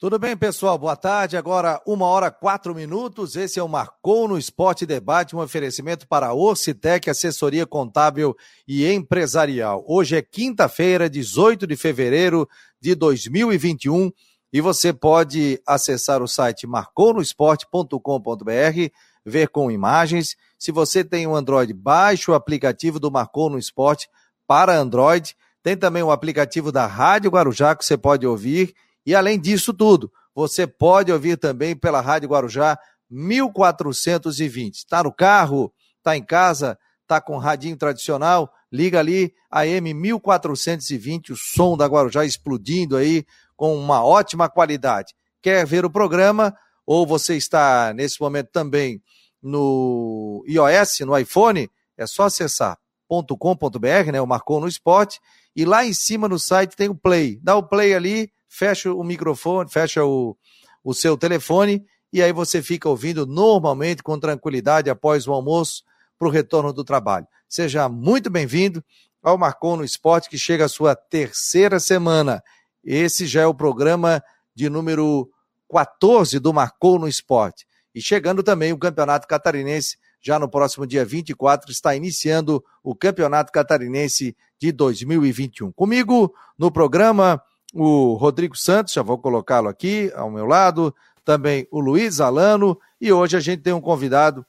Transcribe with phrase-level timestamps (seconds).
[0.00, 0.78] Tudo bem, pessoal?
[0.78, 1.36] Boa tarde.
[1.36, 3.36] Agora, uma hora quatro minutos.
[3.36, 8.34] Esse é o Marcou no Esporte Debate, um oferecimento para a Orcitec, assessoria contábil
[8.66, 9.84] e empresarial.
[9.86, 12.48] Hoje é quinta-feira, 18 de fevereiro
[12.80, 14.10] de 2021
[14.50, 18.90] e você pode acessar o site marconosport.com.br,
[19.22, 20.34] ver com imagens.
[20.58, 24.08] Se você tem um Android, baixe o aplicativo do Marcou no Esporte
[24.46, 25.36] para Android.
[25.62, 28.74] Tem também o aplicativo da Rádio Guarujá que você pode ouvir
[29.04, 32.78] e além disso tudo, você pode ouvir também pela Rádio Guarujá
[33.10, 34.76] 1420.
[34.76, 41.32] Está no carro, está em casa, está com radinho tradicional, liga ali a M 1420,
[41.32, 43.24] o som da Guarujá explodindo aí
[43.56, 45.14] com uma ótima qualidade.
[45.42, 46.54] Quer ver o programa
[46.86, 49.02] ou você está nesse momento também
[49.42, 52.78] no iOS, no iPhone, é só acessar
[53.08, 55.18] .com.br, né, o Marcou no Esporte,
[55.54, 57.40] e lá em cima no site tem o Play.
[57.42, 60.36] Dá o Play ali, fecha o microfone, fecha o,
[60.84, 65.84] o seu telefone e aí você fica ouvindo normalmente, com tranquilidade, após o almoço,
[66.18, 67.26] para o retorno do trabalho.
[67.48, 68.84] Seja muito bem-vindo
[69.22, 72.42] ao Marcon no Esporte, que chega à sua terceira semana.
[72.84, 74.22] Esse já é o programa
[74.54, 75.30] de número
[75.72, 77.64] 14 do Marcon no Esporte.
[77.94, 83.52] E chegando também o Campeonato Catarinense, já no próximo dia 24, está iniciando o Campeonato
[83.52, 85.70] Catarinense de 2021.
[85.72, 87.40] Comigo no programa,
[87.74, 93.12] o Rodrigo Santos, já vou colocá-lo aqui ao meu lado, também o Luiz Alano, e
[93.12, 94.44] hoje a gente tem um convidado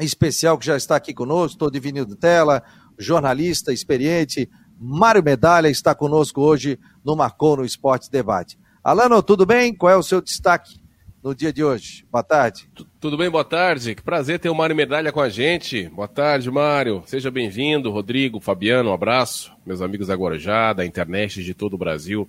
[0.00, 2.62] especial que já está aqui conosco, estou dividindo tela,
[2.98, 8.58] jornalista experiente, Mário Medalha está conosco hoje no Marcou no Esporte Debate.
[8.84, 9.74] Alano, tudo bem?
[9.74, 10.78] Qual é o seu destaque
[11.26, 12.06] no dia de hoje?
[12.08, 12.68] Boa tarde.
[13.00, 13.96] Tudo bem, boa tarde.
[13.96, 15.88] Que prazer ter o Mário Medalha com a gente.
[15.88, 17.02] Boa tarde, Mário.
[17.04, 17.90] Seja bem-vindo.
[17.90, 19.52] Rodrigo, Fabiano, um abraço.
[19.66, 22.28] Meus amigos da Guarujá, da internet de todo o Brasil.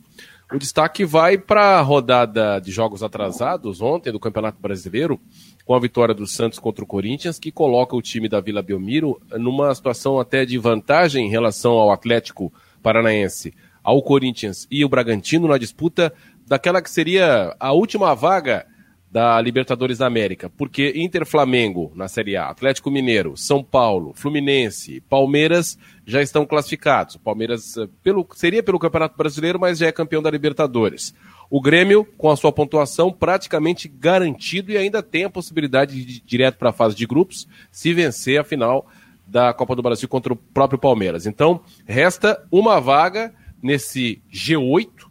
[0.52, 5.20] O destaque vai para a rodada de jogos atrasados ontem do Campeonato Brasileiro,
[5.64, 9.22] com a vitória do Santos contra o Corinthians, que coloca o time da Vila Belmiro
[9.34, 13.54] numa situação até de vantagem em relação ao Atlético Paranaense,
[13.84, 16.12] ao Corinthians e o Bragantino na disputa
[16.48, 18.66] daquela que seria a última vaga
[19.10, 25.02] da Libertadores da América, porque Inter Flamengo na Série A, Atlético Mineiro, São Paulo, Fluminense,
[25.10, 27.16] Palmeiras já estão classificados.
[27.16, 31.14] O Palmeiras eh, pelo, seria pelo Campeonato Brasileiro, mas já é campeão da Libertadores.
[31.50, 36.22] O Grêmio, com a sua pontuação praticamente garantido e ainda tem a possibilidade de ir
[36.26, 38.86] direto para a fase de grupos, se vencer a final
[39.26, 41.26] da Copa do Brasil contra o próprio Palmeiras.
[41.26, 45.07] Então, resta uma vaga nesse G8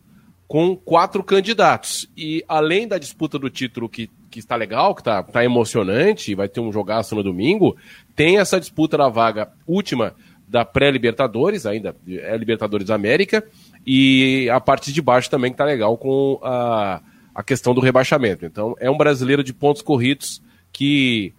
[0.48, 2.08] com quatro candidatos.
[2.16, 6.48] E além da disputa do título que, que está legal, que está tá emocionante, vai
[6.48, 7.76] ter um jogaço no domingo,
[8.14, 10.14] tem essa disputa da vaga última
[10.48, 13.44] da pré-Libertadores, ainda é Libertadores América,
[13.84, 17.00] e a parte de baixo também que está legal com a,
[17.34, 18.46] a questão do rebaixamento.
[18.46, 20.40] Então é um brasileiro de pontos corridos
[20.72, 21.34] que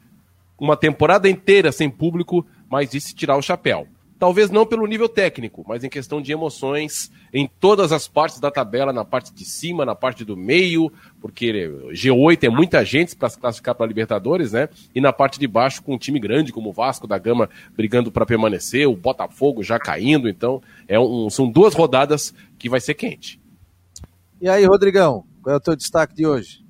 [0.59, 3.87] uma temporada inteira sem público, mas disse tirar o chapéu.
[4.19, 8.49] Talvez não pelo nível técnico, mas em questão de emoções em todas as partes da
[8.49, 10.91] tabela, na parte de cima, na parte do meio,
[11.21, 14.69] porque G8 é muita gente para se classificar para Libertadores, né?
[14.95, 18.11] E na parte de baixo, com um time grande como o Vasco da Gama brigando
[18.11, 20.27] para permanecer, o Botafogo já caindo.
[20.27, 23.39] Então, é um, são duas rodadas que vai ser quente.
[24.41, 26.65] E aí, Rodrigão, qual é o teu destaque de hoje?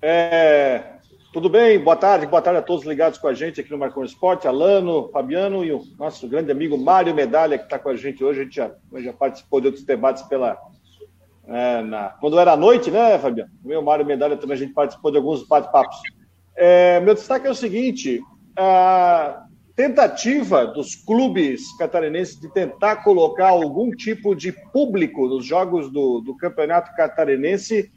[0.00, 0.92] É,
[1.32, 1.78] tudo bem?
[1.78, 5.08] Boa tarde, boa tarde a todos ligados com a gente aqui no Marcon Esporte, Alano,
[5.08, 8.40] Fabiano e o nosso grande amigo Mário Medalha, que está com a gente hoje.
[8.40, 10.58] A gente já, já participou de outros debates pela.
[11.46, 13.50] É, na, quando era noite, né, Fabiano?
[13.64, 15.96] O Mário Medalha também a gente participou de alguns bate-papos.
[16.54, 18.20] É, meu destaque é o seguinte:
[18.54, 26.20] a tentativa dos clubes catarinenses de tentar colocar algum tipo de público nos jogos do,
[26.20, 27.90] do campeonato catarinense.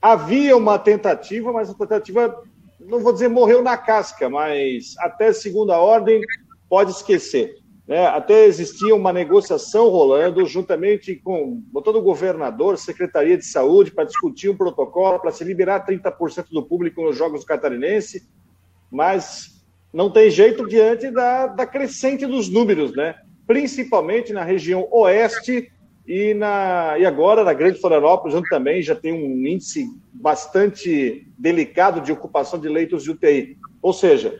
[0.00, 2.42] Havia uma tentativa, mas a tentativa
[2.86, 6.20] não vou dizer morreu na casca, mas até segunda ordem
[6.68, 7.62] pode esquecer.
[7.86, 8.06] Né?
[8.06, 14.48] Até existia uma negociação rolando juntamente com todo o governador, Secretaria de Saúde, para discutir
[14.48, 18.28] um protocolo para se liberar 30% do público nos Jogos Catarinense,
[18.90, 23.14] mas não tem jeito diante da, da crescente dos números, né?
[23.46, 25.70] principalmente na região oeste
[26.06, 32.00] e, na, e agora na Grande Florianópolis, onde também já tem um índice bastante delicado
[32.00, 33.56] de ocupação de leitos de UTI.
[33.80, 34.38] Ou seja,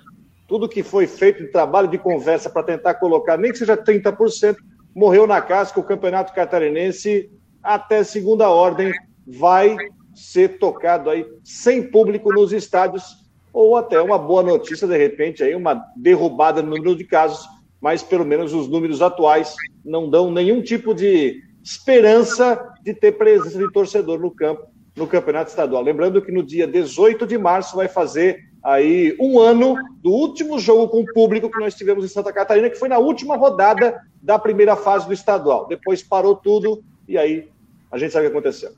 [0.48, 4.56] tudo que foi feito de trabalho de conversa para tentar colocar, nem que seja 30%,
[4.94, 5.80] morreu na casca.
[5.80, 7.30] O Campeonato Catarinense,
[7.62, 8.92] até segunda ordem,
[9.26, 9.76] vai
[10.14, 13.22] ser tocado aí sem público nos estádios,
[13.52, 17.46] ou até uma boa notícia, de repente, aí uma derrubada no número de casos,
[17.80, 19.54] mas pelo menos os números atuais
[19.84, 24.66] não dão nenhum tipo de esperança de ter presença de torcedor no campo
[24.96, 25.82] no Campeonato Estadual.
[25.82, 30.88] Lembrando que no dia 18 de março vai fazer aí um ano do último jogo
[30.88, 34.38] com o público que nós tivemos em Santa Catarina, que foi na última rodada da
[34.38, 35.66] primeira fase do estadual.
[35.66, 37.50] Depois parou tudo e aí
[37.90, 38.72] a gente sabe o que aconteceu.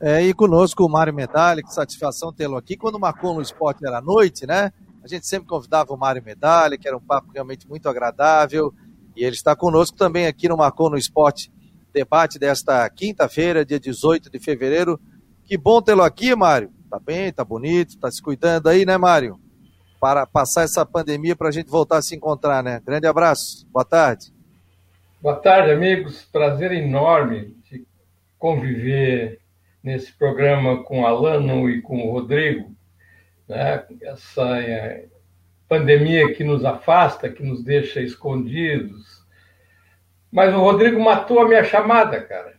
[0.00, 2.76] É, e conosco o Mário Medalha, que satisfação tê-lo aqui.
[2.76, 4.72] Quando marcou no esporte era à noite, né?
[5.04, 8.74] A gente sempre convidava o Mário Medalha, que era um papo realmente muito agradável.
[9.16, 11.52] E ele está conosco também aqui no Marcou no Esporte
[11.92, 15.00] debate desta quinta-feira, dia 18 de fevereiro.
[15.44, 16.72] Que bom tê-lo aqui, Mário.
[16.90, 19.38] Tá bem, tá bonito, tá se cuidando aí, né, Mário?
[20.00, 22.80] Para passar essa pandemia para a gente voltar a se encontrar, né?
[22.84, 24.32] Grande abraço, boa tarde.
[25.20, 26.22] Boa tarde, amigos.
[26.32, 27.86] Prazer enorme de
[28.38, 29.38] conviver
[29.82, 32.74] nesse programa com o Alano e com o Rodrigo.
[33.48, 33.84] Né?
[34.02, 35.06] Essa é,
[35.68, 39.21] pandemia que nos afasta, que nos deixa escondidos,
[40.32, 42.54] mas o Rodrigo matou a minha chamada, cara.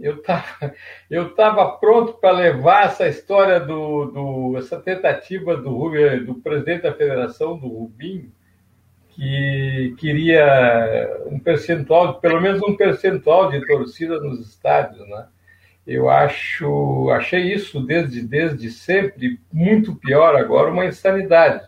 [0.00, 0.44] Eu estava
[1.10, 5.90] eu tava pronto para levar essa história do, do essa tentativa do,
[6.24, 8.32] do presidente da federação, do Rubinho,
[9.10, 15.26] que queria um percentual, pelo menos um percentual de torcida nos estádios, né?
[15.86, 21.66] Eu acho, achei isso desde, desde sempre muito pior agora, uma insanidade.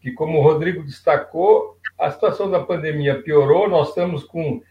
[0.00, 4.62] Que como o Rodrigo destacou, a situação da pandemia piorou, nós estamos com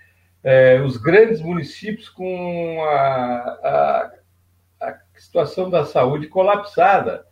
[0.47, 4.11] é, os grandes municípios com a, a,
[4.79, 7.25] a, situação da saúde colapsada.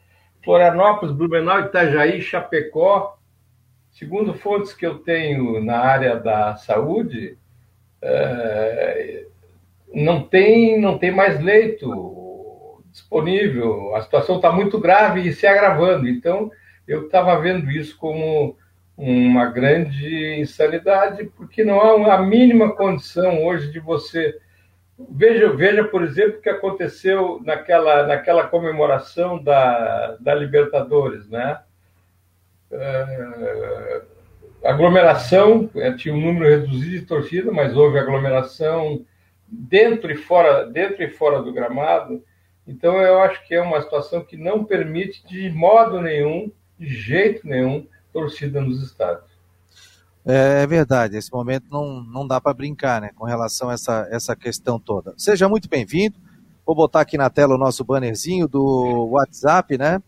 [0.43, 3.17] Florianópolis, Blumenau, Itajaí, Chapecó,
[3.89, 7.37] segundo fontes que eu tenho na área da saúde,
[8.01, 9.27] é,
[9.93, 13.95] não tem não tem mais leito disponível.
[13.95, 16.09] A situação está muito grave e se agravando.
[16.09, 16.51] Então,
[16.85, 18.57] eu estava vendo isso como
[18.97, 24.37] uma grande insanidade, porque não há a mínima condição hoje de você.
[25.09, 31.59] Veja, veja por exemplo, o que aconteceu naquela, naquela comemoração da, da Libertadores, né?
[32.71, 34.01] É,
[34.63, 39.05] aglomeração, é, tinha um número reduzido de torcida, mas houve aglomeração
[39.47, 42.23] dentro e fora, dentro e fora do gramado.
[42.67, 47.47] Então eu acho que é uma situação que não permite de modo nenhum, de jeito
[47.47, 49.29] nenhum, torcida nos estádios.
[50.25, 54.07] É, é verdade, esse momento não, não dá para brincar né, com relação a essa,
[54.09, 55.13] essa questão toda.
[55.17, 56.15] Seja muito bem-vindo.
[56.65, 60.01] Vou botar aqui na tela o nosso bannerzinho do WhatsApp, né?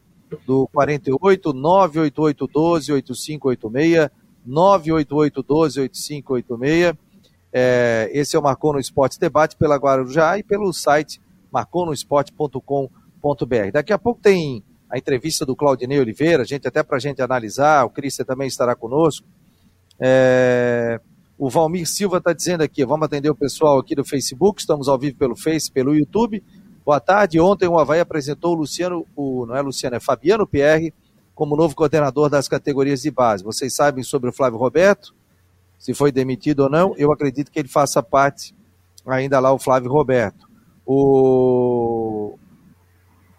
[0.45, 4.09] Do 48 988 12 8586,
[4.45, 6.95] 988 12 8586.
[7.53, 11.21] É, esse é o Marcou no Esporte Debate pela Guarujá e pelo site
[11.51, 13.71] marconosport.com.br.
[13.71, 17.85] Daqui a pouco tem a entrevista do Claudinei Oliveira, gente até para a gente analisar,
[17.85, 19.27] o Cristian também estará conosco.
[19.99, 20.99] É,
[21.37, 24.97] o Valmir Silva está dizendo aqui, vamos atender o pessoal aqui do Facebook, estamos ao
[24.97, 26.43] vivo pelo Face, pelo YouTube.
[26.85, 30.93] Boa tarde, ontem o Havaí apresentou o Luciano, o, não é Luciano, é Fabiano Pierre,
[31.35, 33.43] como novo coordenador das categorias de base.
[33.43, 35.13] Vocês sabem sobre o Flávio Roberto,
[35.77, 38.55] se foi demitido ou não, eu acredito que ele faça parte
[39.05, 40.47] ainda lá, o Flávio Roberto.
[40.85, 42.37] O,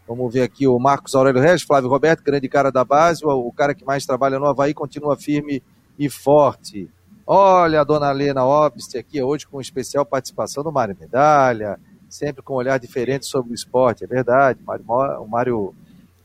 [0.08, 3.74] Vamos ver aqui o Marcos Aurélio Regis, Flávio Roberto, grande cara da base, o, cara
[3.74, 5.62] que mais trabalha no Havaí, continua firme
[5.98, 6.88] e forte.
[7.26, 11.78] Olha a dona Lena Obst aqui hoje com especial participação do Mário Medalha,
[12.08, 14.58] sempre com um olhar diferente sobre o esporte, é verdade.
[14.66, 15.74] o Mário,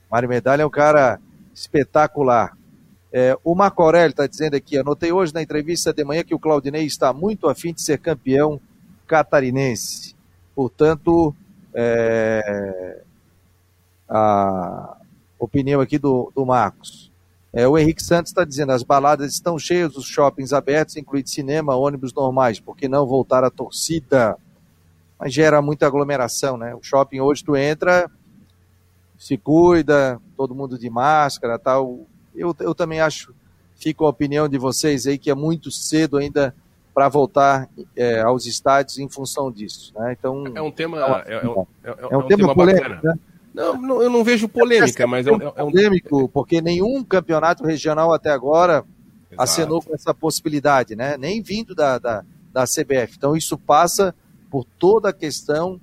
[0.10, 1.20] Mário Medalha é um cara
[1.54, 2.58] espetacular.
[3.12, 6.40] É, o Marco Aurélio está dizendo aqui, anotei hoje na entrevista de manhã que o
[6.40, 8.62] Claudinei está muito afim de ser campeão
[9.06, 10.16] catarinense.
[10.56, 11.36] Portanto,
[11.74, 13.02] é,
[14.14, 14.98] a
[15.40, 17.12] opinião aqui do, do Marcos.
[17.52, 21.76] É, o Henrique Santos está dizendo: as baladas estão cheias, os shoppings abertos, incluindo cinema,
[21.76, 24.38] ônibus normais, por que não voltar a torcida?
[25.20, 26.76] Mas gera muita aglomeração, né?
[26.76, 28.10] O shopping hoje tu entra,
[29.18, 32.02] se cuida, todo mundo de máscara tal.
[32.36, 33.34] Eu, eu também acho,
[33.76, 36.54] fico a opinião de vocês aí, que é muito cedo ainda
[36.94, 39.94] para voltar é, aos estádios em função disso.
[39.96, 40.16] Né?
[40.18, 41.66] Então, é um tema, é, é, é, um,
[42.12, 43.18] é um, tema polêmico, né?
[43.54, 45.72] Não, não, eu não vejo polêmica, mas é um, é um...
[45.72, 48.84] polêmico, porque nenhum campeonato regional até agora
[49.32, 49.44] Exato.
[49.44, 51.18] acenou com essa possibilidade, né?
[51.18, 53.16] Nem vindo da, da, da CBF.
[53.16, 54.16] Então isso passa
[54.50, 55.80] por toda a questão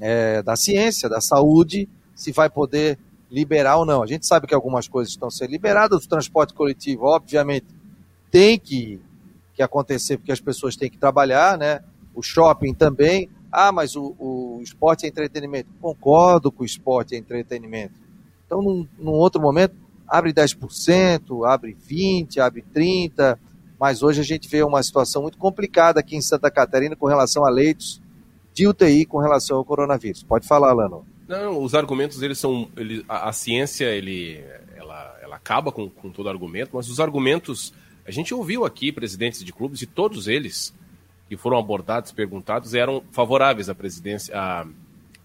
[0.00, 2.98] é, da ciência, da saúde, se vai poder
[3.30, 4.02] liberar ou não.
[4.02, 7.66] A gente sabe que algumas coisas estão sendo liberadas, o transporte coletivo, obviamente,
[8.30, 9.00] tem que,
[9.54, 11.80] que acontecer, porque as pessoas têm que trabalhar, né?
[12.14, 13.28] O shopping também,
[13.58, 15.70] ah, mas o, o esporte é entretenimento.
[15.80, 17.94] Concordo com o esporte é entretenimento.
[18.44, 19.74] Então, num, num outro momento,
[20.06, 23.38] abre 10%, abre 20%, abre 30%,
[23.80, 27.46] mas hoje a gente vê uma situação muito complicada aqui em Santa Catarina com relação
[27.46, 27.98] a leitos
[28.52, 30.22] de UTI com relação ao coronavírus.
[30.22, 31.06] Pode falar, Lano.
[31.26, 32.68] Não, os argumentos eles são.
[32.76, 34.44] Ele, a, a, ciência ele,
[34.74, 37.72] ela, ela acaba com, com todo argumento, mas os argumentos.
[38.04, 40.74] A gente ouviu aqui presidentes de clubes e todos eles
[41.28, 44.66] que foram abordados, perguntados, eram favoráveis à presidência, à,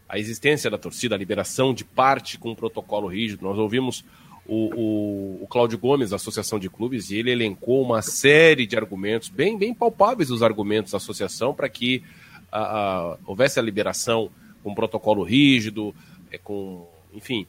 [0.10, 3.44] à existência da torcida, à liberação de parte com um protocolo rígido.
[3.44, 4.04] Nós ouvimos
[4.46, 8.76] o, o, o Cláudio Gomes, da Associação de Clubes, e ele elencou uma série de
[8.76, 12.04] argumentos, bem, bem palpáveis os argumentos da associação, para que
[12.52, 14.30] a, a, houvesse a liberação
[14.64, 15.94] com um protocolo rígido,
[16.32, 17.46] é, com, enfim,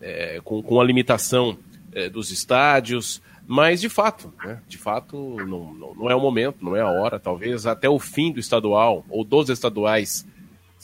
[0.00, 1.56] é, com, com a limitação
[1.92, 6.64] é, dos estádios, mas de fato, né, de fato não, não, não, é o momento,
[6.64, 10.26] não é a hora, talvez até o fim do estadual ou dos estaduais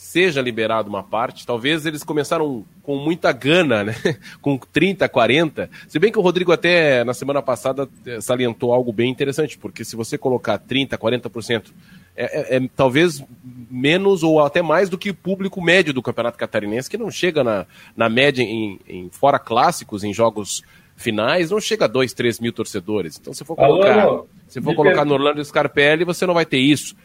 [0.01, 3.95] seja liberado uma parte, talvez eles começaram com muita gana, né?
[4.41, 5.69] com 30, 40.
[5.87, 7.87] Se bem que o Rodrigo até na semana passada
[8.19, 11.71] salientou algo bem interessante, porque se você colocar 30, 40%,
[12.15, 13.23] é, é, é talvez
[13.69, 17.43] menos ou até mais do que o público médio do Campeonato Catarinense, que não chega
[17.43, 20.63] na, na média em, em fora clássicos, em jogos
[21.01, 23.17] finais, não chega a 2, 3 mil torcedores.
[23.19, 26.59] Então, se for colocar, Alô, se for colocar no Orlando Scarpelli, você não vai ter
[26.59, 26.95] isso.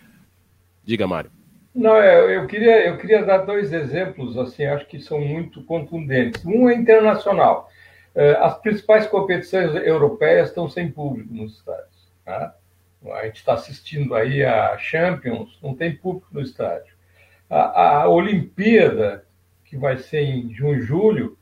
[0.85, 1.31] Diga, Mário.
[1.75, 6.45] Não, eu, eu, queria, eu queria dar dois exemplos, assim, acho que são muito contundentes.
[6.45, 7.69] Um é internacional.
[8.15, 12.09] Eh, as principais competições europeias estão sem público nos estádios.
[12.25, 12.55] Tá?
[13.13, 16.95] A gente está assistindo aí a Champions, não tem público no estádio.
[17.49, 19.25] A, a Olimpíada,
[19.67, 21.37] que vai ser em junho e julho,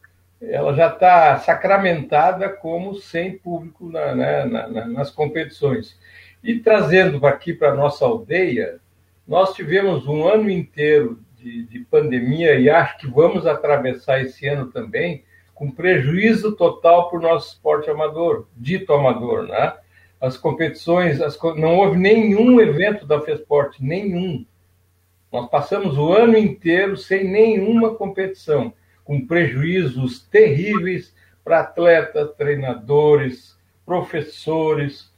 [0.50, 5.98] ela já está sacramentada como sem público na, né, na, na, nas competições.
[6.42, 8.78] E trazendo aqui para a nossa aldeia,
[9.26, 14.66] nós tivemos um ano inteiro de, de pandemia e acho que vamos atravessar esse ano
[14.66, 15.24] também
[15.54, 19.74] com prejuízo total para o nosso esporte amador, dito amador, né?
[20.20, 24.44] As competições, as, não houve nenhum evento da FESPORT, nenhum.
[25.32, 28.72] Nós passamos o ano inteiro sem nenhuma competição,
[29.04, 35.12] com prejuízos terríveis para atletas, treinadores, professores,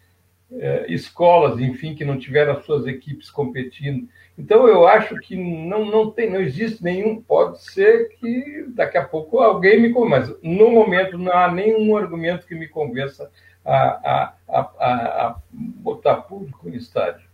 [0.52, 4.09] é, escolas, enfim, que não tiveram as suas equipes competindo.
[4.38, 9.05] Então eu acho que não, não tem, não existe nenhum, pode ser que daqui a
[9.05, 13.31] pouco alguém me convença, no momento não há nenhum argumento que me convença
[13.64, 17.26] a, a, a, a botar público no estádio.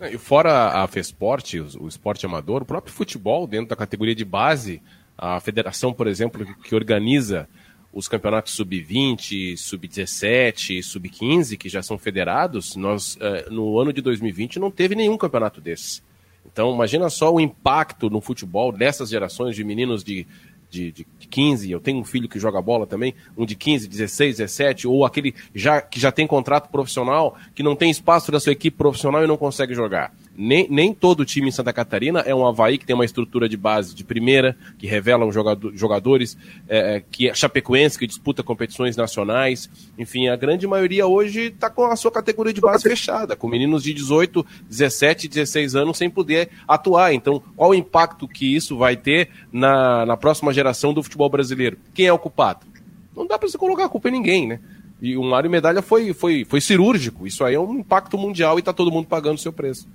[0.00, 4.82] E fora a FESPORT, o esporte amador, o próprio futebol dentro da categoria de base,
[5.22, 7.46] a federação, por exemplo, que organiza
[7.92, 14.58] os campeonatos sub-20, sub-17, sub-15, que já são federados, nós, uh, no ano de 2020,
[14.58, 16.02] não teve nenhum campeonato desses.
[16.50, 20.26] Então, imagina só o impacto no futebol dessas gerações de meninos de,
[20.70, 24.38] de, de 15, eu tenho um filho que joga bola também, um de 15, 16,
[24.38, 28.52] 17, ou aquele já, que já tem contrato profissional, que não tem espaço da sua
[28.52, 32.46] equipe profissional e não consegue jogar nem, nem todo time em Santa Catarina é um
[32.46, 36.34] Havaí que tem uma estrutura de base de primeira, que revela um jogador, jogadores,
[36.66, 39.68] é, é, que é Chapecoense, que disputa competições nacionais.
[39.98, 43.82] Enfim, a grande maioria hoje está com a sua categoria de base fechada, com meninos
[43.82, 47.12] de 18, 17, 16 anos sem poder atuar.
[47.12, 51.76] Então, qual o impacto que isso vai ter na, na próxima geração do futebol brasileiro?
[51.92, 52.66] Quem é o culpado?
[53.14, 54.60] Não dá para você colocar a culpa em ninguém, né?
[55.02, 57.26] E o Mário Medalha foi, foi, foi cirúrgico.
[57.26, 59.86] Isso aí é um impacto mundial e está todo mundo pagando o seu preço.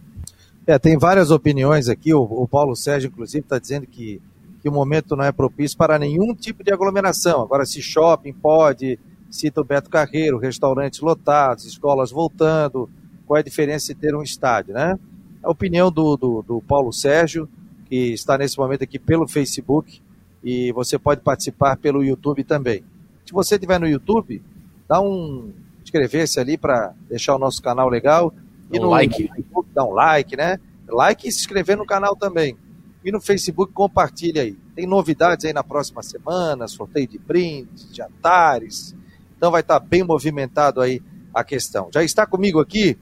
[0.67, 2.13] É, tem várias opiniões aqui.
[2.13, 4.19] O, o Paulo Sérgio, inclusive, está dizendo que,
[4.61, 7.43] que o momento não é propício para nenhum tipo de aglomeração.
[7.43, 8.97] Agora, se shopping pode,
[9.29, 12.89] cita o Beto Carreiro, restaurantes lotados, escolas voltando,
[13.27, 14.97] qual é a diferença de ter um estádio, né?
[15.43, 17.47] A opinião do, do, do Paulo Sérgio,
[17.87, 20.01] que está nesse momento aqui pelo Facebook,
[20.43, 22.83] e você pode participar pelo YouTube também.
[23.23, 24.41] Se você estiver no YouTube,
[24.87, 25.51] dá um
[25.83, 28.33] inscrever-se ali para deixar o nosso canal legal
[28.71, 29.27] e no like.
[29.27, 30.59] Facebook, dá um like, né?
[30.87, 32.57] Like e se inscrever no canal também.
[33.03, 34.57] E no Facebook, compartilha aí.
[34.75, 38.95] Tem novidades aí na próxima semana, sorteio de brindes, de jantares.
[39.37, 41.01] Então vai estar bem movimentado aí
[41.33, 41.89] a questão.
[41.93, 42.97] Já está comigo aqui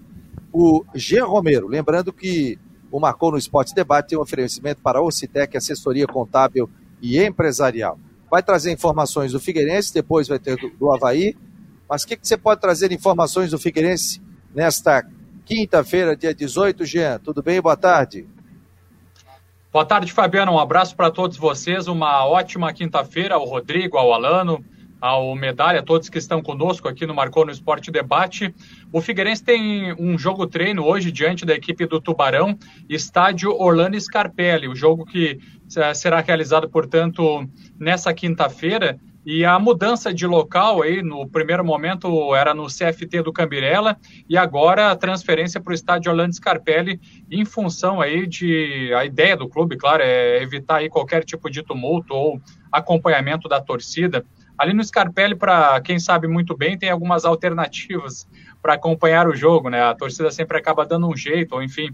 [0.51, 1.67] o Jean Romero.
[1.67, 2.59] Lembrando que
[2.91, 6.69] o Marcou no Esporte Debate tem um oferecimento para a Ocitec, assessoria contábil
[7.01, 7.97] e empresarial.
[8.29, 11.35] Vai trazer informações do Figueirense, depois vai ter do, do Havaí.
[11.89, 14.21] Mas o que, que você pode trazer informações do Figueirense
[14.53, 15.03] nesta
[15.45, 17.19] quinta-feira, dia 18, Jean.
[17.19, 17.61] Tudo bem?
[17.61, 18.27] Boa tarde.
[19.71, 20.51] Boa tarde, Fabiano.
[20.51, 21.87] Um abraço para todos vocês.
[21.87, 24.63] Uma ótima quinta-feira ao Rodrigo, ao Alano,
[25.01, 28.53] ao Medalha, a todos que estão conosco aqui no Marcou no Esporte Debate.
[28.91, 32.57] O Figueirense tem um jogo treino hoje diante da equipe do Tubarão,
[32.87, 35.39] estádio Orlando Scarpelli, o jogo que
[35.75, 37.45] eh, será realizado, portanto,
[37.77, 43.31] nessa quinta-feira E a mudança de local aí, no primeiro momento era no CFT do
[43.31, 46.99] Cambirela e agora a transferência para o estádio Orlando Scarpelli
[47.31, 51.63] em função aí de a ideia do clube, claro, é evitar aí qualquer tipo de
[51.63, 54.25] tumulto ou acompanhamento da torcida.
[54.57, 58.27] Ali no Scarpelli, para quem sabe muito bem, tem algumas alternativas
[58.61, 59.81] para acompanhar o jogo, né?
[59.81, 61.89] A torcida sempre acaba dando um jeito, ou enfim.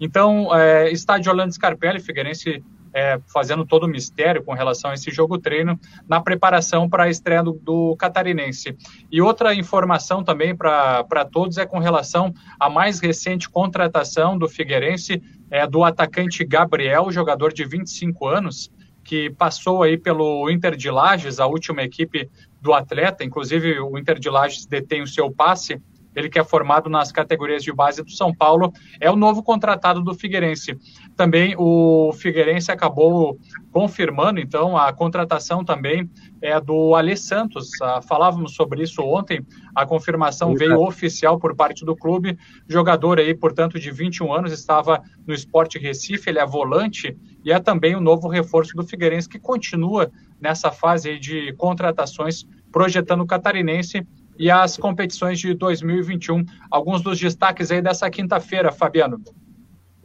[0.00, 5.10] Então, é, estádio Orlando Scarpelli, Figueirense é, fazendo todo o mistério com relação a esse
[5.10, 5.78] jogo treino
[6.08, 8.76] na preparação para a estreia do, do, Catarinense.
[9.10, 15.22] E outra informação também para todos é com relação à mais recente contratação do Figueirense,
[15.50, 18.70] é, do atacante Gabriel, jogador de 25 anos,
[19.02, 22.30] que passou aí pelo Inter de Lages, a última equipe
[22.60, 25.80] do atleta, inclusive o Inter de Lages detém o seu passe,
[26.14, 30.02] ele que é formado nas categorias de base do São Paulo, é o novo contratado
[30.02, 30.76] do Figueirense.
[31.20, 33.38] Também o Figueirense acabou
[33.70, 36.10] confirmando, então, a contratação também
[36.40, 37.68] é do Alê Santos.
[37.82, 42.38] Ah, falávamos sobre isso ontem, a confirmação veio oficial por parte do clube.
[42.66, 47.60] Jogador aí, portanto, de 21 anos, estava no Esporte Recife, ele é volante e é
[47.60, 50.10] também o novo reforço do Figueirense, que continua
[50.40, 54.06] nessa fase de contratações, projetando o catarinense
[54.38, 56.46] e as competições de 2021.
[56.70, 59.22] Alguns dos destaques aí dessa quinta-feira, Fabiano.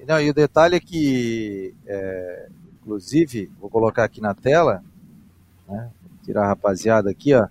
[0.07, 2.47] Não, e o detalhe é que, é,
[2.79, 4.83] inclusive, vou colocar aqui na tela,
[5.67, 5.89] né,
[6.24, 7.47] tirar a rapaziada aqui, ó,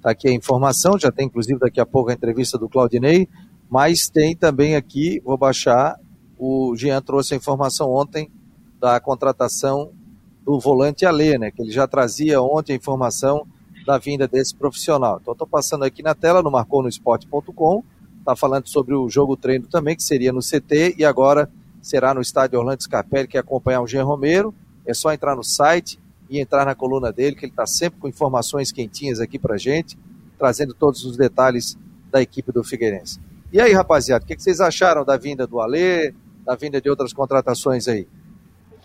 [0.00, 3.28] tá aqui a informação, já tem inclusive daqui a pouco a entrevista do Claudinei,
[3.68, 5.98] mas tem também aqui, vou baixar,
[6.38, 8.30] o Jean trouxe a informação ontem
[8.78, 9.90] da contratação
[10.44, 13.44] do volante Alê, né, que ele já trazia ontem a informação
[13.84, 15.18] da vinda desse profissional.
[15.20, 17.82] Então, estou passando aqui na tela, no marconosport.com,
[18.20, 21.50] está falando sobre o jogo treino também, que seria no CT, e agora
[21.86, 24.52] será no estádio Orlando Scarpelli, que acompanhar o Jean Romero.
[24.84, 28.08] É só entrar no site e entrar na coluna dele, que ele está sempre com
[28.08, 29.96] informações quentinhas aqui para gente,
[30.36, 31.78] trazendo todos os detalhes
[32.10, 33.20] da equipe do Figueirense.
[33.52, 36.12] E aí, rapaziada, o que, vocês acharam da vinda do Alê,
[36.44, 38.08] da vinda de outras contratações aí?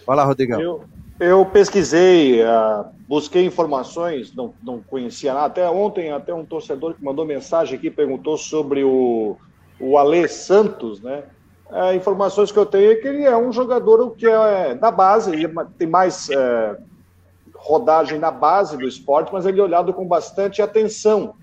[0.05, 0.61] Vai lá, Rodrigão.
[0.61, 0.83] Eu,
[1.19, 5.47] eu pesquisei, uh, busquei informações, não, não conhecia nada.
[5.47, 9.37] Até ontem, até um torcedor que mandou mensagem aqui perguntou sobre o,
[9.79, 11.23] o Alê Santos, né?
[11.71, 15.31] Uh, informações que eu tenho é que ele é um jogador que é da base,
[15.77, 16.75] tem mais uh,
[17.55, 21.33] rodagem na base do esporte, mas ele é olhado com bastante atenção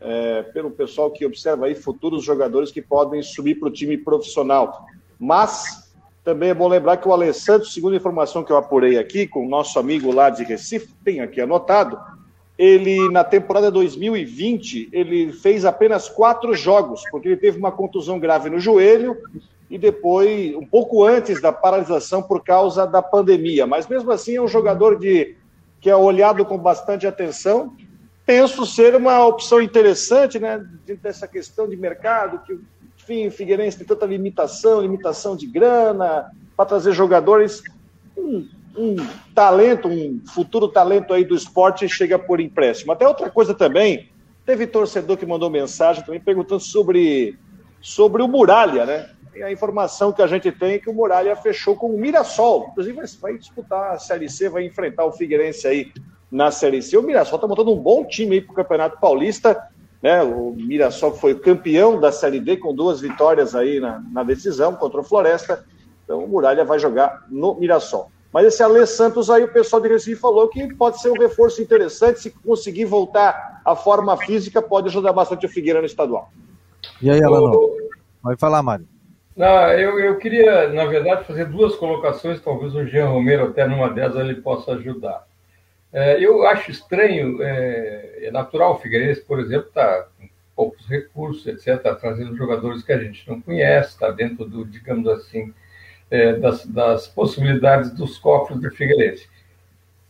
[0.00, 4.86] é, pelo pessoal que observa aí futuros jogadores que podem subir para o time profissional.
[5.18, 5.90] Mas
[6.22, 9.44] também é bom lembrar que o Alessandro, segundo a informação que eu apurei aqui, com
[9.44, 11.98] o nosso amigo lá de Recife, tem aqui anotado,
[12.56, 18.48] ele, na temporada 2020, ele fez apenas quatro jogos, porque ele teve uma contusão grave
[18.48, 19.16] no joelho
[19.70, 23.66] e depois, um pouco antes da paralisação por causa da pandemia.
[23.66, 25.36] Mas mesmo assim é um jogador de,
[25.80, 27.74] que é olhado com bastante atenção.
[28.26, 30.64] Penso ser uma opção interessante, né,
[31.02, 32.58] dessa questão de mercado, que
[33.04, 37.62] enfim, o Figueirense tem tanta limitação, limitação de grana, para trazer jogadores.
[38.16, 38.96] Um, um,
[39.34, 42.92] talento, um futuro talento aí do esporte chega por empréstimo.
[42.92, 44.08] Até outra coisa também,
[44.46, 47.38] teve torcedor que mandou mensagem também perguntando sobre,
[47.80, 49.10] sobre o Muralha, né?
[49.34, 52.68] E a informação que a gente tem é que o Muralha fechou com o Mirassol.
[52.70, 55.92] Inclusive, vai disputar a Série C, vai enfrentar o Figueirense aí
[56.30, 56.96] na Série C.
[56.96, 59.68] O Mirassol está montando um bom time aí para o Campeonato Paulista.
[60.00, 60.22] Né?
[60.22, 65.00] O Mirassol foi campeão da Série D com duas vitórias aí na, na decisão contra
[65.00, 65.64] o Floresta.
[66.04, 68.10] Então o Muralha vai jogar no Mirassol.
[68.32, 71.62] Mas esse Alê Santos aí, o pessoal de Recife falou que pode ser um reforço
[71.62, 72.18] interessante.
[72.18, 76.30] Se conseguir voltar à forma física, pode ajudar bastante o Figueira no estadual.
[77.00, 77.52] E aí, Alano?
[78.20, 78.88] Vai falar, Mário.
[79.36, 82.40] Não, eu, eu queria, na verdade, fazer duas colocações.
[82.40, 85.26] Talvez o Jean Romero, até numa delas, ele possa ajudar.
[85.92, 91.46] É, eu acho estranho, é, é natural o Figueirense, por exemplo, está com poucos recursos,
[91.46, 95.54] etc., tá trazendo jogadores que a gente não conhece, está dentro do, digamos assim,
[96.10, 99.28] é, das, das, possibilidades dos cofres do Figueirense.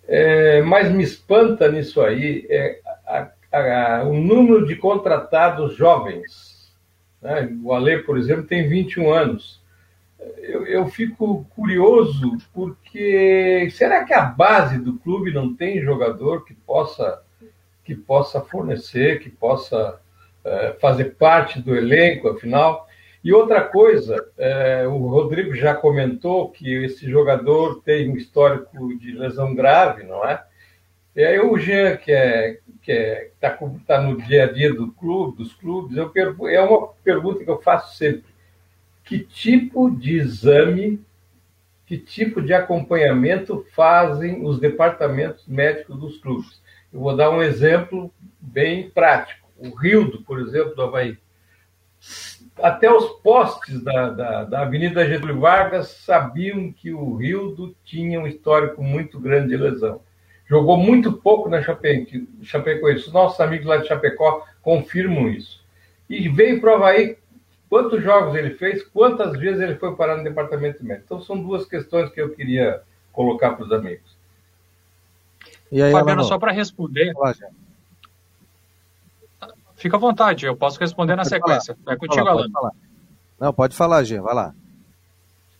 [0.08, 6.53] É, mas me espanta nisso aí é a, a, o número de contratados jovens.
[7.24, 7.48] Né?
[7.64, 9.64] O Ale, por exemplo, tem 21 anos
[10.38, 16.54] eu, eu, fico curioso porque será que a base do clube não tem jogador que
[16.54, 17.22] possa
[17.84, 20.00] que possa fornecer, que possa
[20.42, 22.88] é, fazer parte do elenco, afinal?
[23.22, 29.12] E outra coisa, é, o Rodrigo já comentou que esse jogador tem um histórico de
[29.12, 30.42] lesão grave, não é?
[31.14, 34.92] E aí o Jean, que é que é, está tá no dia a dia do
[34.92, 36.12] clube, dos clubes, eu
[36.48, 38.34] é uma pergunta que eu faço sempre
[39.04, 41.00] que tipo de exame
[41.86, 46.62] que tipo de acompanhamento fazem os departamentos médicos dos clubes.
[46.92, 49.46] Eu vou dar um exemplo bem prático.
[49.58, 51.18] O Rildo, por exemplo, do Havaí.
[52.62, 58.26] Até os postes da, da, da Avenida Getúlio Vargas sabiam que o Rildo tinha um
[58.26, 60.00] histórico muito grande de lesão.
[60.46, 63.06] Jogou muito pouco na Chapecoense.
[63.06, 65.64] Os nossos amigos lá de Chapecó confirmam isso.
[66.08, 67.16] E veio para o Havaí
[67.68, 71.06] quantos jogos ele fez, quantas vezes ele foi parar no departamento médico.
[71.06, 74.14] Então, são duas questões que eu queria colocar para os amigos.
[75.72, 77.12] E aí, Fabiano, só para responder.
[79.76, 81.76] Fica à vontade, eu posso responder na sequência.
[81.84, 81.94] Falar.
[81.94, 82.46] É contigo, Alan.
[83.40, 84.54] Não, pode falar, Gê, vai lá.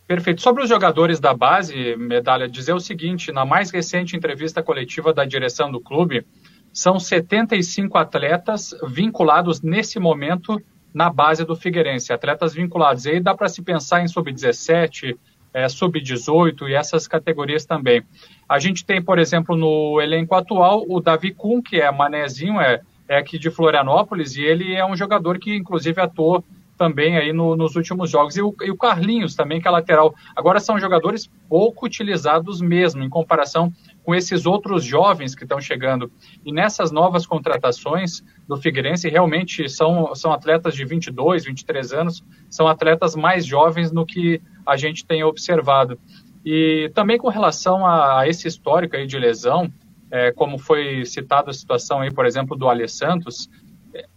[0.07, 0.43] Perfeito.
[0.43, 5.25] Sobre os jogadores da base, Medalha, dizer o seguinte: na mais recente entrevista coletiva da
[5.25, 6.27] direção do clube,
[6.73, 10.61] são 75 atletas vinculados nesse momento
[10.93, 13.07] na base do Figueirense, atletas vinculados.
[13.07, 15.17] E aí dá para se pensar em sub-17,
[15.53, 18.03] é, sub-18 e essas categorias também.
[18.49, 22.81] A gente tem, por exemplo, no elenco atual, o Davi Kuhn, que é manezinho, é,
[23.09, 26.45] é aqui de Florianópolis, e ele é um jogador que, inclusive, atuou
[26.77, 28.37] também aí no, nos últimos jogos.
[28.37, 30.15] E o, e o, Carlinhos também, que é lateral.
[30.35, 36.11] Agora são jogadores pouco utilizados mesmo, em comparação com esses outros jovens que estão chegando.
[36.45, 42.69] E nessas novas contratações do Figueirense, realmente são, são atletas de 22, 23 anos, são
[42.69, 45.99] atletas mais jovens no que a gente tem observado.
[46.45, 49.73] E também com relação a, a esse histórico aí de lesão,
[50.11, 53.49] é, como foi citada a situação aí, por exemplo, do Ale Santos,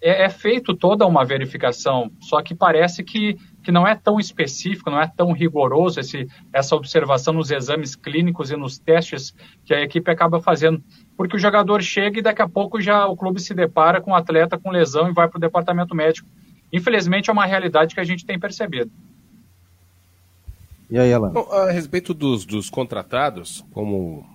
[0.02, 4.90] é, é, feito toda uma verificação, só que parece que, que não é tão específico,
[4.90, 9.82] não é tão rigoroso esse, essa observação nos exames clínicos e nos testes que a
[9.82, 10.82] equipe acaba fazendo.
[11.16, 14.16] Porque o jogador chega e daqui a pouco já o clube se depara com um
[14.16, 16.28] atleta com lesão e vai para o departamento médico.
[16.74, 18.92] Infelizmente é uma realidade que a gente tem percebido.
[20.90, 21.32] E aí, Alan?
[21.32, 24.26] Bom, a respeito dos, dos contratados, como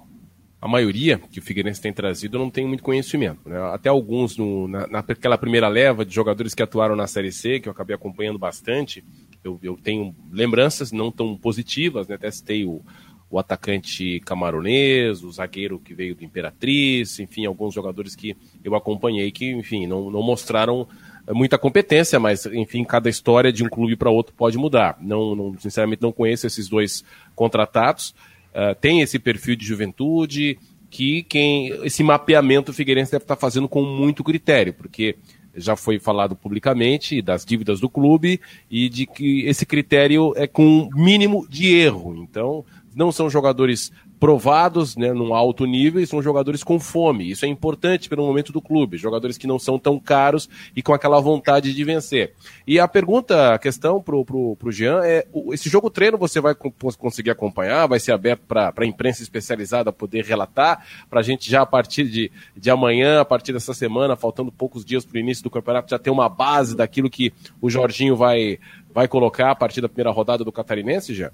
[0.62, 3.48] a maioria que o Figueirense tem trazido não tem muito conhecimento.
[3.48, 3.60] Né?
[3.74, 7.68] Até alguns, no, na, naquela primeira leva de jogadores que atuaram na Série C, que
[7.68, 9.04] eu acabei acompanhando bastante,
[9.42, 12.14] eu, eu tenho lembranças não tão positivas, né?
[12.14, 12.80] até citei o,
[13.28, 19.32] o atacante camaronês, o zagueiro que veio do Imperatriz, enfim, alguns jogadores que eu acompanhei
[19.32, 20.86] que, enfim, não, não mostraram
[21.30, 24.96] muita competência, mas, enfim, cada história de um clube para outro pode mudar.
[25.00, 28.14] Não, não, sinceramente, não conheço esses dois contratados
[28.54, 30.58] uh, tem esse perfil de juventude,
[30.90, 35.16] que quem esse mapeamento o Figueirense deve estar fazendo com muito critério, porque
[35.54, 40.88] já foi falado publicamente das dívidas do clube e de que esse critério é com
[40.94, 42.14] mínimo de erro.
[42.16, 47.28] Então, não são jogadores provados né, num alto nível e são jogadores com fome.
[47.28, 48.96] Isso é importante pelo momento do clube.
[48.96, 52.32] Jogadores que não são tão caros e com aquela vontade de vencer.
[52.64, 56.54] E a pergunta, a questão pro, pro, pro Jean é: esse jogo treino você vai
[56.54, 57.88] conseguir acompanhar?
[57.88, 60.86] Vai ser aberto para a imprensa especializada poder relatar?
[61.10, 64.84] Para a gente já a partir de, de amanhã, a partir dessa semana, faltando poucos
[64.84, 68.60] dias para o início do campeonato, já ter uma base daquilo que o Jorginho vai,
[68.94, 71.32] vai colocar a partir da primeira rodada do Catarinense, Jean?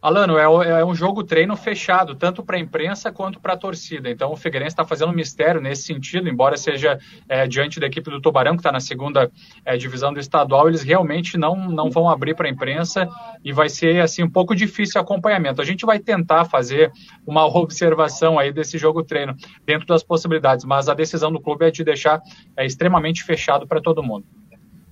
[0.00, 0.44] Alano, é,
[0.80, 4.08] é um jogo treino fechado, tanto para a imprensa quanto para a torcida.
[4.08, 8.08] Então, o Figueirense está fazendo um mistério nesse sentido, embora seja é, diante da equipe
[8.08, 9.28] do Tubarão, que está na segunda
[9.64, 13.08] é, divisão do estadual, eles realmente não, não vão abrir para a imprensa
[13.44, 15.60] e vai ser assim um pouco difícil o acompanhamento.
[15.60, 16.92] A gente vai tentar fazer
[17.26, 19.34] uma observação aí desse jogo treino
[19.66, 22.22] dentro das possibilidades, mas a decisão do clube é de deixar
[22.56, 24.24] é, extremamente fechado para todo mundo.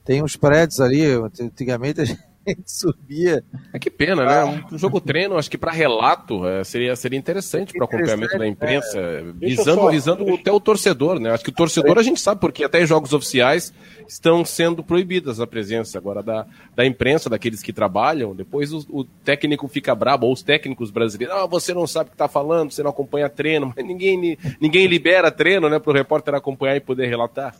[0.05, 1.05] Tem uns prédios ali,
[1.40, 2.19] antigamente
[2.54, 3.44] gente subia.
[3.72, 4.32] É que pena, né?
[4.32, 4.46] ah.
[4.46, 4.64] né?
[4.72, 8.98] Um jogo treino, acho que para relato é, seria, seria interessante para acompanhamento da imprensa,
[8.98, 9.22] é.
[9.35, 11.30] visando, só, visando até o torcedor, né?
[11.30, 13.72] Acho que o torcedor a gente sabe, porque até em jogos oficiais
[14.06, 18.35] estão sendo proibidas a presença agora da, da imprensa, daqueles que trabalham.
[18.35, 22.11] Depois o, o técnico fica brabo, ou os técnicos brasileiros, ah, você não sabe o
[22.11, 25.94] que está falando, você não acompanha treino, mas ninguém, ninguém libera treino, né, para o
[25.94, 27.54] repórter acompanhar e poder relatar.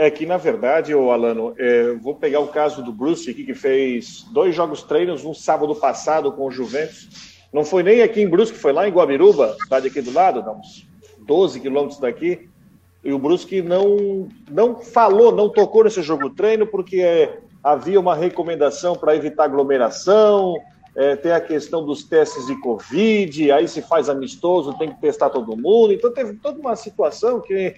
[0.00, 3.52] É que, na verdade, o Alano, é, vou pegar o caso do Bruce aqui, que
[3.52, 7.36] fez dois jogos treinos um sábado passado com o Juventus.
[7.52, 10.88] Não foi nem aqui em Brusque, foi lá em Guabiruba, cidade aqui do lado, uns
[11.18, 12.48] 12 quilômetros daqui.
[13.04, 18.14] E o Brusque não, não falou, não tocou nesse jogo treino, porque é, havia uma
[18.14, 20.56] recomendação para evitar aglomeração,
[20.96, 25.28] é, tem a questão dos testes de Covid, aí se faz amistoso, tem que testar
[25.28, 25.92] todo mundo.
[25.92, 27.74] Então teve toda uma situação que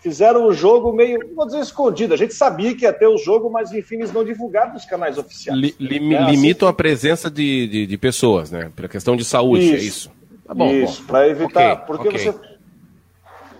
[0.00, 2.14] fizeram o jogo meio, vou dizer escondido.
[2.14, 5.18] A gente sabia que ia ter o jogo, mas enfim, eles não divulgaram nos canais
[5.18, 5.58] oficiais.
[5.58, 8.70] Li, li, é, limitam assim, a presença de, de, de, pessoas, né?
[8.74, 10.10] Para questão de saúde, é isso, é isso.
[10.46, 11.72] Tá bom, isso, para evitar.
[11.72, 12.20] Okay, porque okay.
[12.20, 12.56] você.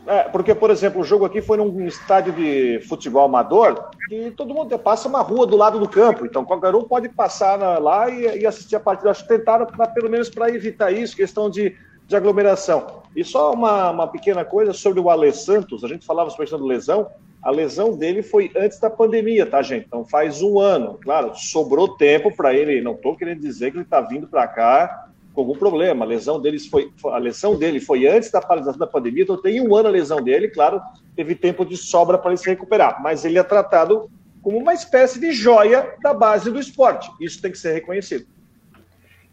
[0.06, 4.54] É, porque, por exemplo, o jogo aqui foi num estádio de futebol amador e todo
[4.54, 6.24] mundo passa uma rua do lado do campo.
[6.24, 9.10] Então, qualquer um pode passar lá e, e assistir a partida.
[9.10, 11.74] Acho que tentaram, pra, pelo menos, para evitar isso, questão de,
[12.06, 13.02] de aglomeração.
[13.14, 15.82] E só uma, uma pequena coisa sobre o Ale Santos.
[15.82, 17.08] A gente falava sobre a questão lesão.
[17.42, 19.86] A lesão dele foi antes da pandemia, tá, gente?
[19.86, 20.98] Então, faz um ano.
[21.02, 22.80] Claro, sobrou tempo para ele.
[22.80, 26.04] Não estou querendo dizer que ele está vindo para cá com algum problema.
[26.04, 29.60] A lesão, deles foi, a lesão dele foi antes da paralisação da pandemia, então tem
[29.60, 30.80] um ano a lesão dele, claro,
[31.14, 34.10] teve tempo de sobra para ele se recuperar, mas ele é tratado
[34.42, 37.10] como uma espécie de joia da base do esporte.
[37.20, 38.26] Isso tem que ser reconhecido.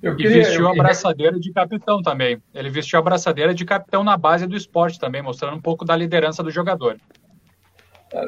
[0.03, 0.31] Eu queria...
[0.31, 2.37] E vestiu a braçadeira de capitão também.
[2.53, 5.95] Ele vestiu a braçadeira de capitão na base do esporte também, mostrando um pouco da
[5.95, 6.97] liderança do jogador.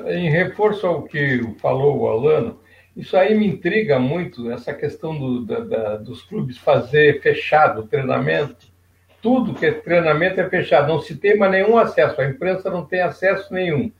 [0.07, 2.61] Em reforço ao que falou o Alano,
[2.95, 7.87] isso aí me intriga muito, essa questão do, da, da, dos clubes fazer fechado o
[7.87, 8.73] treinamento.
[9.21, 12.85] Tudo que é treinamento é fechado, não se tem mais nenhum acesso, a imprensa não
[12.85, 13.91] tem acesso nenhum.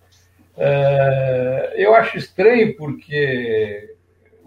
[0.56, 3.95] Uh, eu acho estranho porque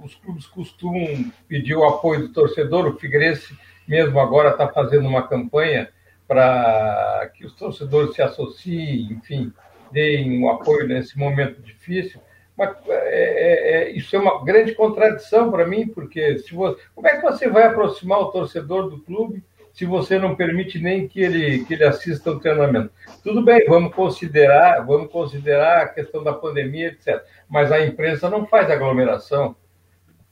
[0.02, 3.56] os clubes costumam pedir o apoio do torcedor, o Figueirense
[3.86, 5.88] mesmo agora está fazendo uma campanha
[6.26, 9.50] para que os torcedores se associem, enfim,
[9.90, 12.20] deem um apoio nesse momento difícil.
[12.56, 17.06] Mas é, é, é, isso é uma grande contradição para mim, porque se você, como
[17.06, 21.20] é que você vai aproximar o torcedor do clube se você não permite nem que
[21.20, 22.90] ele, que ele assista o treinamento?
[23.22, 27.22] Tudo bem, vamos considerar, vamos considerar a questão da pandemia, etc.
[27.48, 29.56] Mas a imprensa não faz aglomeração.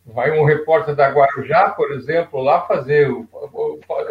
[0.06, 3.10] Vai um repórter da Guarujá, por exemplo, lá fazer,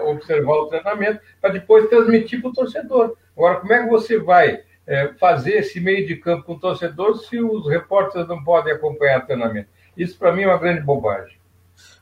[0.05, 3.15] observar o treinamento, para depois transmitir para o torcedor.
[3.36, 7.17] Agora, como é que você vai é, fazer esse meio de campo com o torcedor
[7.17, 9.69] se os repórteres não podem acompanhar o treinamento.
[9.97, 11.38] Isso, para mim, é uma grande bobagem.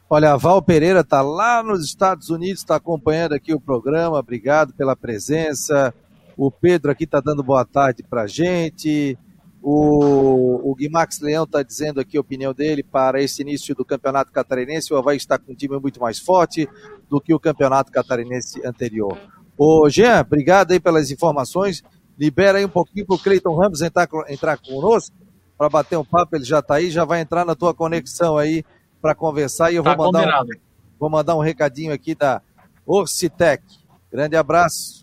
[0.10, 4.20] Olha, a Val Pereira está lá nos Estados Unidos, está acompanhando aqui o programa.
[4.20, 5.94] Obrigado pela presença.
[6.36, 9.18] O Pedro aqui está dando boa tarde para a gente.
[9.66, 14.30] O, o Guimax Leão está dizendo aqui a opinião dele para esse início do Campeonato
[14.30, 14.94] Catarinense.
[14.94, 16.68] O Havaí está com um time muito mais forte
[17.10, 19.18] do que o Campeonato Catarinense anterior.
[19.58, 21.82] Ô, Jean, obrigado aí pelas informações.
[22.20, 25.16] Libera aí um pouquinho para o Cleiton Ramos entrar, entrar conosco
[25.58, 26.36] para bater um papo.
[26.36, 28.66] Ele já está aí, já vai entrar na tua conexão aí
[29.02, 29.72] para conversar.
[29.72, 30.48] E eu vou, tá mandar um,
[31.00, 32.42] vou mandar um recadinho aqui da
[32.86, 33.64] Orcitec.
[34.12, 35.03] Grande abraço.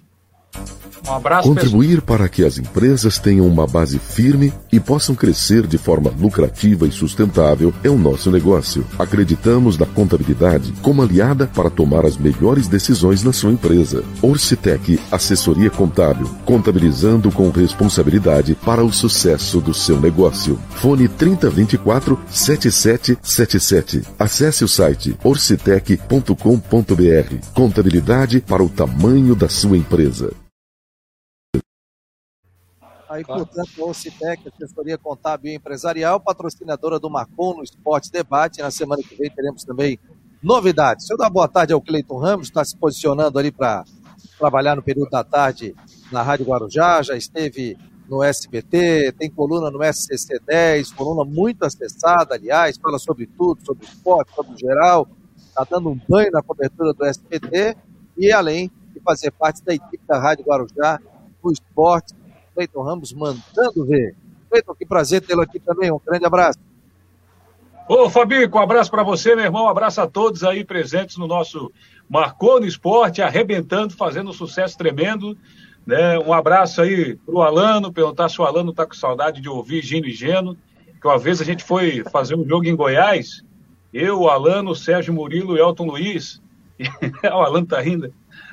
[1.08, 2.18] Um abraço, Contribuir pessoal.
[2.18, 6.92] para que as empresas tenham uma base firme e possam crescer de forma lucrativa e
[6.92, 8.86] sustentável é o nosso negócio.
[8.98, 14.04] Acreditamos na contabilidade como aliada para tomar as melhores decisões na sua empresa.
[14.22, 20.58] Orcitec Assessoria Contábil, contabilizando com responsabilidade para o sucesso do seu negócio.
[20.70, 24.02] Fone 3024 7777.
[24.18, 26.34] Acesse o site orcitec.com.br.
[27.54, 30.30] Contabilidade para o tamanho da sua empresa.
[33.10, 33.44] Aí, claro.
[33.44, 38.60] portanto, a Ocitec, assessoria contábil e empresarial, patrocinadora do Marcon no Esporte Debate.
[38.60, 39.98] Na semana que vem teremos também
[40.40, 41.08] novidades.
[41.08, 43.84] Deixa eu dar boa tarde ao Cleiton Ramos, está se posicionando ali para
[44.38, 45.74] trabalhar no período da tarde
[46.12, 47.76] na Rádio Guarujá, já esteve
[48.08, 53.86] no SBT, tem coluna no SCC 10, coluna muito acessada, aliás, fala sobre tudo, sobre
[53.86, 57.76] esporte, sobre geral, está dando um banho na cobertura do SBT
[58.16, 61.00] e além de fazer parte da equipe da Rádio Guarujá
[61.42, 62.14] no esporte
[62.60, 64.14] Cleiton Ramos mandando ver.
[64.50, 65.90] Cleiton, que prazer tê-lo aqui também.
[65.90, 66.58] Um grande abraço.
[67.88, 69.64] Ô, Fabico, um abraço para você, meu irmão.
[69.64, 71.72] Um abraço a todos aí presentes no nosso
[72.08, 75.36] Marcou no Esporte, arrebentando, fazendo um sucesso tremendo.
[75.86, 76.18] Né?
[76.18, 80.06] Um abraço aí pro Alano, perguntar se o Alano tá com saudade de ouvir Gino
[80.06, 80.56] e Geno.
[81.00, 83.42] Que uma vez a gente foi fazer um jogo em Goiás,
[83.92, 86.42] eu, o Alano, o Sérgio Murilo e Elton Luiz.
[87.24, 88.12] o Alano tá rindo.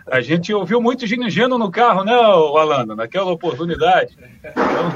[0.10, 2.96] A gente ouviu muito Gino no carro, né, Alano?
[2.96, 4.18] Naquela oportunidade.
[4.40, 4.92] Então...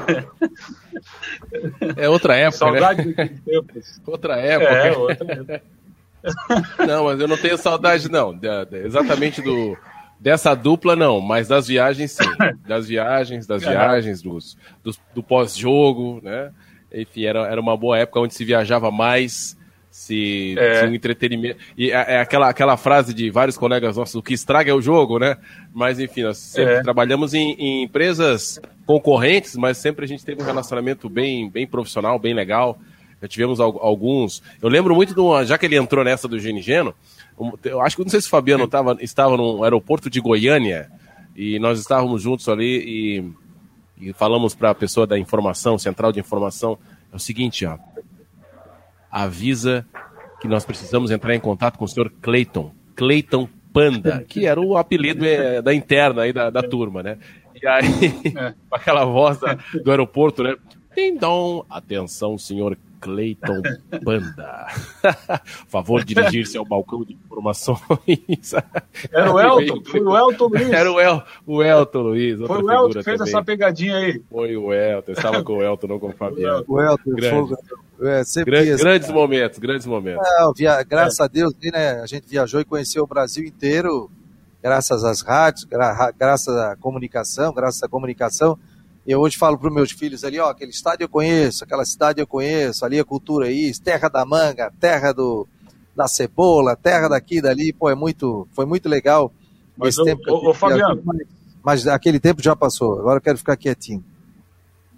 [1.96, 2.70] É outra época.
[2.70, 2.80] Né?
[2.80, 3.24] Saudade né?
[3.24, 4.00] dos tempos.
[4.06, 4.70] Outra época.
[4.70, 5.62] É, outra época.
[6.86, 8.38] Não, mas eu não tenho saudade, não.
[8.84, 9.76] exatamente do,
[10.20, 11.20] dessa dupla, não.
[11.20, 12.24] Mas das viagens, sim.
[12.64, 16.52] Das viagens, das viagens, dos, dos do pós-jogo, né?
[16.94, 19.56] Enfim, era, era uma boa época onde se viajava mais
[19.92, 20.80] se, é.
[20.80, 21.58] se um entretenimento.
[21.76, 24.80] E é, é, aquela, aquela frase de vários colegas nossos, o que estraga é o
[24.80, 25.36] jogo, né?
[25.72, 26.82] Mas enfim, nós sempre é.
[26.82, 32.18] trabalhamos em, em, empresas concorrentes, mas sempre a gente teve um relacionamento bem, bem profissional,
[32.18, 32.78] bem legal.
[33.20, 34.42] Já tivemos alguns.
[34.60, 36.94] Eu lembro muito de uma, já que ele entrou nessa do Geno,
[37.62, 40.90] eu acho que não sei se o Fabiano tava, estava no aeroporto de Goiânia
[41.36, 43.32] e nós estávamos juntos ali
[44.00, 46.78] e, e falamos para a pessoa da informação, central de informação,
[47.12, 47.78] é o seguinte, ó
[49.12, 49.86] avisa
[50.40, 54.76] que nós precisamos entrar em contato com o senhor Clayton, Clayton Panda, que era o
[54.76, 57.18] apelido é, da interna aí da, da turma, né?
[57.54, 57.86] E aí,
[58.36, 58.54] é.
[58.72, 60.56] aquela voz da, do aeroporto, né?
[60.96, 63.60] Então, atenção, senhor Cleiton
[64.02, 64.66] Banda.
[65.68, 67.80] Favor dirigir-se ao balcão de informações.
[69.12, 70.70] Era o Elton, foi o Elton Luiz.
[70.70, 72.40] Era o, El, o Elton Luiz.
[72.46, 73.34] Foi o Elton que fez também.
[73.34, 74.22] essa pegadinha aí.
[74.30, 76.64] Foi o Elton, estava com o Elton, não com o Fabiano.
[76.68, 77.54] O Elton, Grande.
[78.00, 80.26] É, Grande, grandes momentos, grandes momentos.
[80.26, 81.22] É, via, graças é.
[81.22, 84.10] a Deus, né, a gente viajou e conheceu o Brasil inteiro,
[84.60, 88.58] graças às rádios, gra, graças à comunicação, graças à comunicação.
[89.06, 92.20] Eu hoje falo para os meus filhos ali, ó, aquele estádio eu conheço, aquela cidade
[92.20, 95.46] eu conheço, ali a cultura aí, terra da manga, terra do,
[95.94, 99.32] da cebola, terra daqui e dali, pô, é muito, foi muito legal
[99.76, 100.22] mas esse tempo.
[100.28, 101.02] Ô, ô Fabiano.
[101.04, 101.18] Mas,
[101.62, 104.04] mas aquele tempo já passou, agora eu quero ficar quietinho.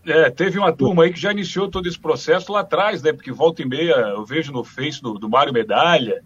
[0.07, 3.13] É, teve uma turma aí que já iniciou todo esse processo lá atrás, né?
[3.13, 6.23] Porque volta e meia eu vejo no Face do, do Mário Medalha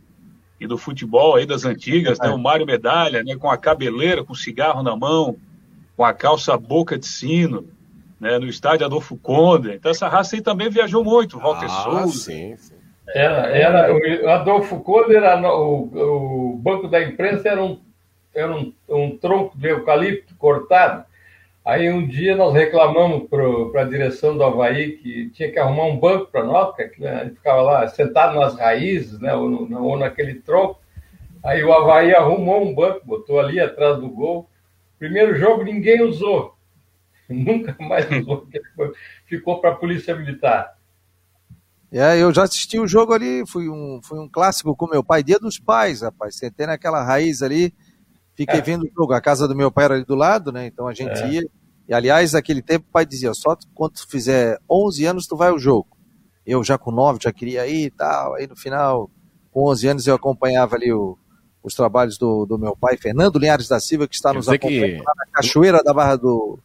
[0.61, 2.27] e do futebol aí das antigas, né?
[2.27, 2.29] é.
[2.29, 2.35] né?
[2.35, 3.37] O Mário Medalha, né?
[3.37, 5.37] Com a cabeleira, com cigarro na mão,
[5.98, 7.68] com a calça boca de sino,
[8.20, 9.74] né, no estádio Adolfo Conde.
[9.74, 12.18] Então essa raça aí também viajou muito, Walter ah, Souza.
[12.20, 12.74] Sim, sim.
[13.12, 17.80] Era, era, o Adolfo Conde era o, o banco da imprensa era um,
[18.32, 21.04] era um, um tronco de eucalipto cortado.
[21.64, 25.98] Aí um dia nós reclamamos para a direção do Havaí que tinha que arrumar um
[25.98, 29.98] banco para nós, porque a gente ficava lá sentado nas raízes, né, ou, no, ou
[29.98, 30.78] naquele tronco.
[31.44, 34.48] Aí o Havaí arrumou um banco, botou ali atrás do gol.
[34.98, 36.56] Primeiro jogo ninguém usou.
[37.28, 38.46] Nunca mais usou,
[39.26, 40.78] ficou para a Polícia Militar.
[41.90, 45.22] É, eu já assisti o jogo ali, fui um, fui um clássico com meu pai,
[45.22, 46.37] dia dos pais, rapaz.
[46.37, 47.72] Sentei naquela raiz ali,
[48.34, 48.62] fiquei é.
[48.62, 49.14] vendo o jogo.
[49.14, 50.66] A casa do meu pai era ali do lado, né?
[50.66, 51.30] Então a gente é.
[51.30, 51.50] ia.
[51.88, 55.48] E aliás, naquele tempo o pai dizia: só quando tu fizer 11 anos tu vai
[55.48, 55.96] ao jogo.
[56.44, 58.34] Eu já com 9 já queria ir e tal.
[58.34, 59.11] Aí no final,
[59.50, 61.16] com 11 anos eu acompanhava ali o,
[61.62, 65.05] os trabalhos do, do meu pai, Fernando Linhares da Silva, que está nos acompanhando que...
[65.05, 66.59] lá na Cachoeira da Barra do.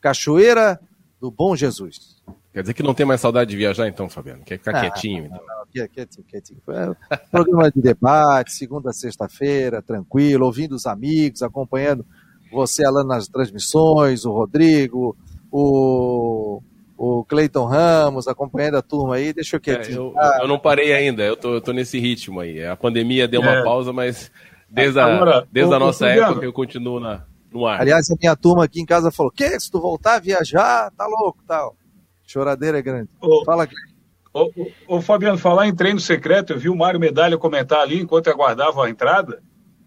[0.00, 0.80] Cachoeira
[1.20, 2.16] do Bom Jesus.
[2.52, 4.42] Quer dizer que não tem mais saudade de viajar, então, Fabiano?
[4.44, 5.38] Quer ficar ah, quietinho, então?
[5.46, 6.60] Não, não, quietinho, quietinho.
[7.30, 12.04] Programa de debate, segunda sexta-feira, tranquilo, ouvindo os amigos, acompanhando
[12.50, 15.16] você, Alan, nas transmissões, o Rodrigo,
[15.50, 16.62] o
[16.98, 20.12] o Cleiton Ramos acompanhando a turma aí, deixa eu quietinho.
[20.18, 22.64] É, eu, eu, não parei ainda, eu tô, eu tô nesse ritmo aí.
[22.64, 23.62] A pandemia deu uma é.
[23.62, 24.32] pausa, mas
[24.68, 27.80] desde a, Agora, desde a nossa época eu continuo na, no ar.
[27.80, 31.06] Aliás, a minha turma aqui em casa falou: que se tu voltar a viajar, tá
[31.06, 31.76] louco tal.
[32.26, 33.08] Choradeira é grande.
[33.20, 33.94] Ô, Fala, Cleiton.
[34.34, 34.50] Ô,
[34.88, 38.28] ô, ô, Fabiano, falar em treino secreto, eu vi o Mário Medalha comentar ali enquanto
[38.28, 39.40] aguardava a entrada.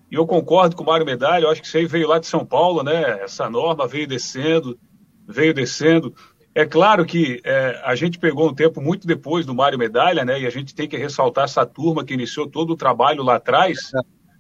[0.10, 2.28] E eu concordo com o Mário Medalha, eu acho que isso aí veio lá de
[2.28, 3.22] São Paulo, né?
[3.22, 4.80] Essa norma veio descendo,
[5.28, 6.14] veio descendo.
[6.54, 10.42] É claro que é, a gente pegou um tempo muito depois do Mário Medalha, né?
[10.42, 13.92] E a gente tem que ressaltar essa turma que iniciou todo o trabalho lá atrás,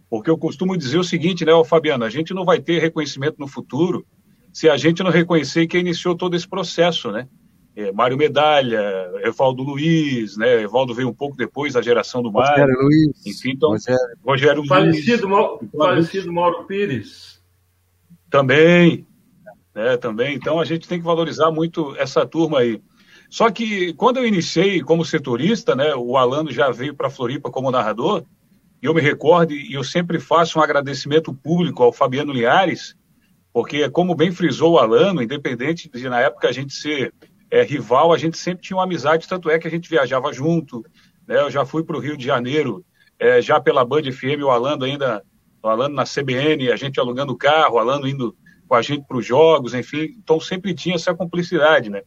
[0.10, 2.04] porque eu costumo dizer o seguinte, né, Fabiano?
[2.04, 4.06] A gente não vai ter reconhecimento no futuro
[4.52, 7.30] se a gente não reconhecer quem iniciou todo esse processo, né?
[7.74, 8.82] É, Mário Medalha,
[9.24, 10.63] Evaldo Luiz, né?
[10.63, 12.62] Evaldo veio um pouco depois da geração do Mário.
[12.62, 13.26] Rogério Luiz.
[13.26, 14.67] Enfim, então, Rogério, Rogério Luiz.
[14.67, 17.41] Falecido, Mauro, falecido Mauro Pires.
[18.30, 19.08] Também,
[19.73, 20.36] né, também.
[20.36, 22.81] Então a gente tem que valorizar muito essa turma aí.
[23.29, 27.71] Só que quando eu iniciei como setorista, né, o Alano já veio para Floripa como
[27.71, 28.25] narrador,
[28.81, 32.95] e eu me recordo, e eu sempre faço um agradecimento público ao Fabiano Liares,
[33.53, 37.13] porque, como bem frisou o Alano, independente de na época a gente ser
[37.49, 40.86] é, rival, a gente sempre tinha uma amizade, tanto é que a gente viajava junto.
[41.27, 42.84] Né, eu já fui para o Rio de Janeiro,
[43.19, 45.23] é, já pela Band FM, o Alano ainda,
[45.62, 48.36] o Alano na CBN, a gente alugando o carro, o Alano indo
[48.71, 52.03] com a gente para os jogos, enfim, então sempre tinha essa cumplicidade, né?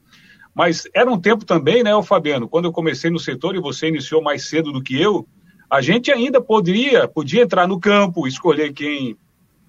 [0.54, 3.88] Mas era um tempo também, né, o Fabiano, quando eu comecei no setor e você
[3.88, 5.28] iniciou mais cedo do que eu,
[5.68, 9.14] a gente ainda poderia, podia entrar no campo, escolher quem,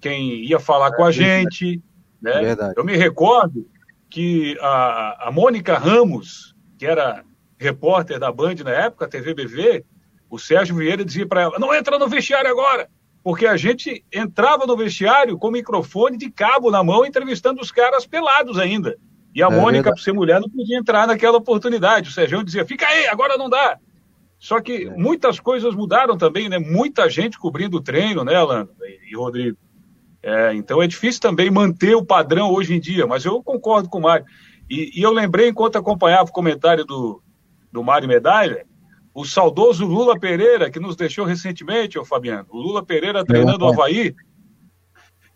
[0.00, 1.82] quem ia falar é, com a gente,
[2.18, 2.40] né?
[2.40, 2.72] Verdade.
[2.78, 3.68] Eu me recordo
[4.08, 7.22] que a, a Mônica Ramos, que era
[7.58, 9.84] repórter da Band na época, TV BV,
[10.30, 12.88] o Sérgio Vieira dizia para ela: não entra no vestiário agora
[13.26, 18.06] porque a gente entrava no vestiário com microfone de cabo na mão, entrevistando os caras
[18.06, 18.96] pelados ainda.
[19.34, 22.08] E a é Mônica, por ser mulher, não podia entrar naquela oportunidade.
[22.08, 23.78] O Sérgio dizia: fica aí, agora não dá.
[24.38, 24.90] Só que é.
[24.90, 26.60] muitas coisas mudaram também, né?
[26.60, 28.68] Muita gente cobrindo o treino, né, Alan
[29.10, 29.58] e Rodrigo?
[30.22, 33.98] É, então é difícil também manter o padrão hoje em dia, mas eu concordo com
[33.98, 34.24] o Mário.
[34.70, 37.20] E, e eu lembrei, enquanto acompanhava o comentário do,
[37.72, 38.64] do Mário Medalha,
[39.16, 42.46] o saudoso Lula Pereira, que nos deixou recentemente, ô Fabiano.
[42.50, 44.14] O Lula Pereira treinando o Havaí.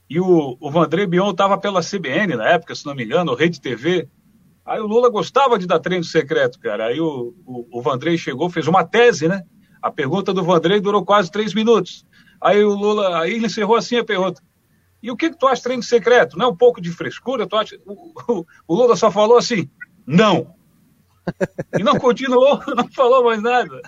[0.09, 3.59] E o, o Vandré Bion estava pela CBN na época, se não me engano, Rede
[3.59, 4.07] TV.
[4.67, 6.89] Aí o Lula gostava de dar treino secreto, cara.
[6.89, 9.45] Aí o, o, o Vandrei chegou, fez uma tese, né?
[9.81, 12.05] A pergunta do Vandrei durou quase três minutos.
[12.39, 14.43] Aí o Lula, aí ele encerrou assim a pergunta.
[15.03, 16.37] E o que, que tu acha treino secreto?
[16.37, 17.47] Não é um pouco de frescura?
[17.47, 17.81] Tu acha...
[17.87, 19.71] o, o, o Lula só falou assim,
[20.07, 20.55] não.
[21.79, 23.81] E não continuou, não falou mais nada.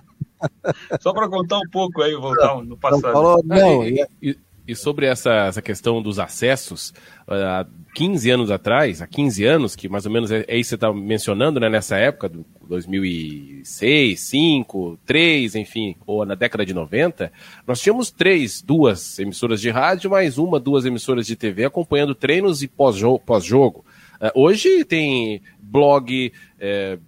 [1.01, 3.03] Só para contar um pouco aí, voltar no passado.
[3.03, 3.84] Não falou, não.
[3.84, 4.36] E, e,
[4.66, 6.95] e sobre essa, essa questão dos acessos,
[7.26, 10.70] há 15 anos atrás, há 15 anos, que mais ou menos é, é isso que
[10.70, 16.72] você está mencionando, né, nessa época, do 2006, 2005, 3, enfim, ou na década de
[16.72, 17.32] 90,
[17.66, 22.62] nós tínhamos três, duas emissoras de rádio, mais uma, duas emissoras de TV acompanhando treinos
[22.62, 23.20] e pós-jogo.
[23.20, 23.84] Pós -jogo.
[24.20, 26.99] Uh, hoje tem blog, é,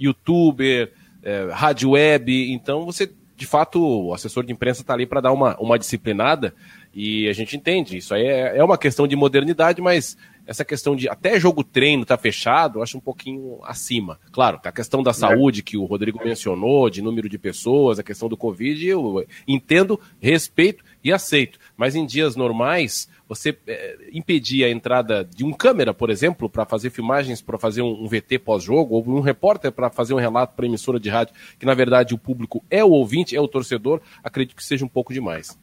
[0.00, 0.92] youtuber,
[1.22, 5.32] é, rádio web, então você de fato, o assessor de imprensa está ali para dar
[5.32, 6.54] uma, uma disciplinada
[6.92, 7.96] e a gente entende.
[7.96, 10.14] Isso aí é, é uma questão de modernidade, mas
[10.46, 14.20] essa questão de até jogo treino tá fechado, eu acho um pouquinho acima.
[14.30, 18.28] Claro, a questão da saúde que o Rodrigo mencionou, de número de pessoas, a questão
[18.28, 21.58] do Covid, eu entendo, respeito e aceito.
[21.78, 26.66] Mas em dias normais, você é, impedir a entrada de um câmera, por exemplo, para
[26.66, 30.56] fazer filmagens, para fazer um, um VT pós-jogo, ou um repórter para fazer um relato
[30.56, 34.00] para emissora de rádio, que na verdade o público é o ouvinte, é o torcedor,
[34.24, 35.56] acredito que seja um pouco demais.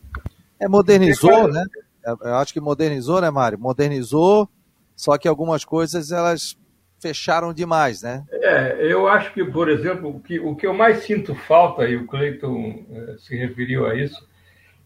[0.57, 1.65] É, modernizou, né?
[2.05, 3.59] Eu acho que modernizou, né, Mário?
[3.59, 4.47] Modernizou,
[4.95, 6.57] só que algumas coisas elas
[7.01, 8.23] fecharam demais, né?
[8.31, 11.97] É, eu acho que, por exemplo, o que, o que eu mais sinto falta, e
[11.97, 14.25] o Cleiton eh, se referiu a isso,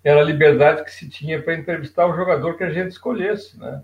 [0.04, 3.84] era a liberdade que se tinha para entrevistar o jogador que a gente escolhesse, né?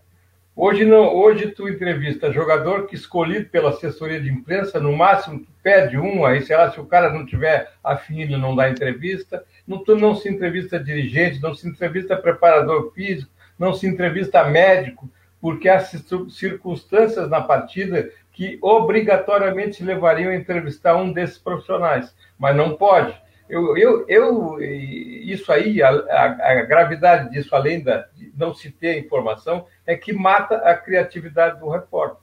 [0.60, 5.52] Hoje não, hoje tu entrevista jogador que escolhido pela assessoria de imprensa, no máximo tu
[5.62, 9.44] pede um, aí sei lá, se o cara não tiver afim, ele não dá entrevista.
[9.68, 15.08] Não, tu não se entrevista dirigente, não se entrevista preparador físico, não se entrevista médico,
[15.40, 22.76] porque há circunstâncias na partida que obrigatoriamente levariam a entrevistar um desses profissionais, mas não
[22.76, 23.16] pode.
[23.50, 29.00] Eu, eu, eu, isso aí, a, a, gravidade disso, além da, de não se ter
[29.00, 32.18] informação, é que mata a criatividade do repórter.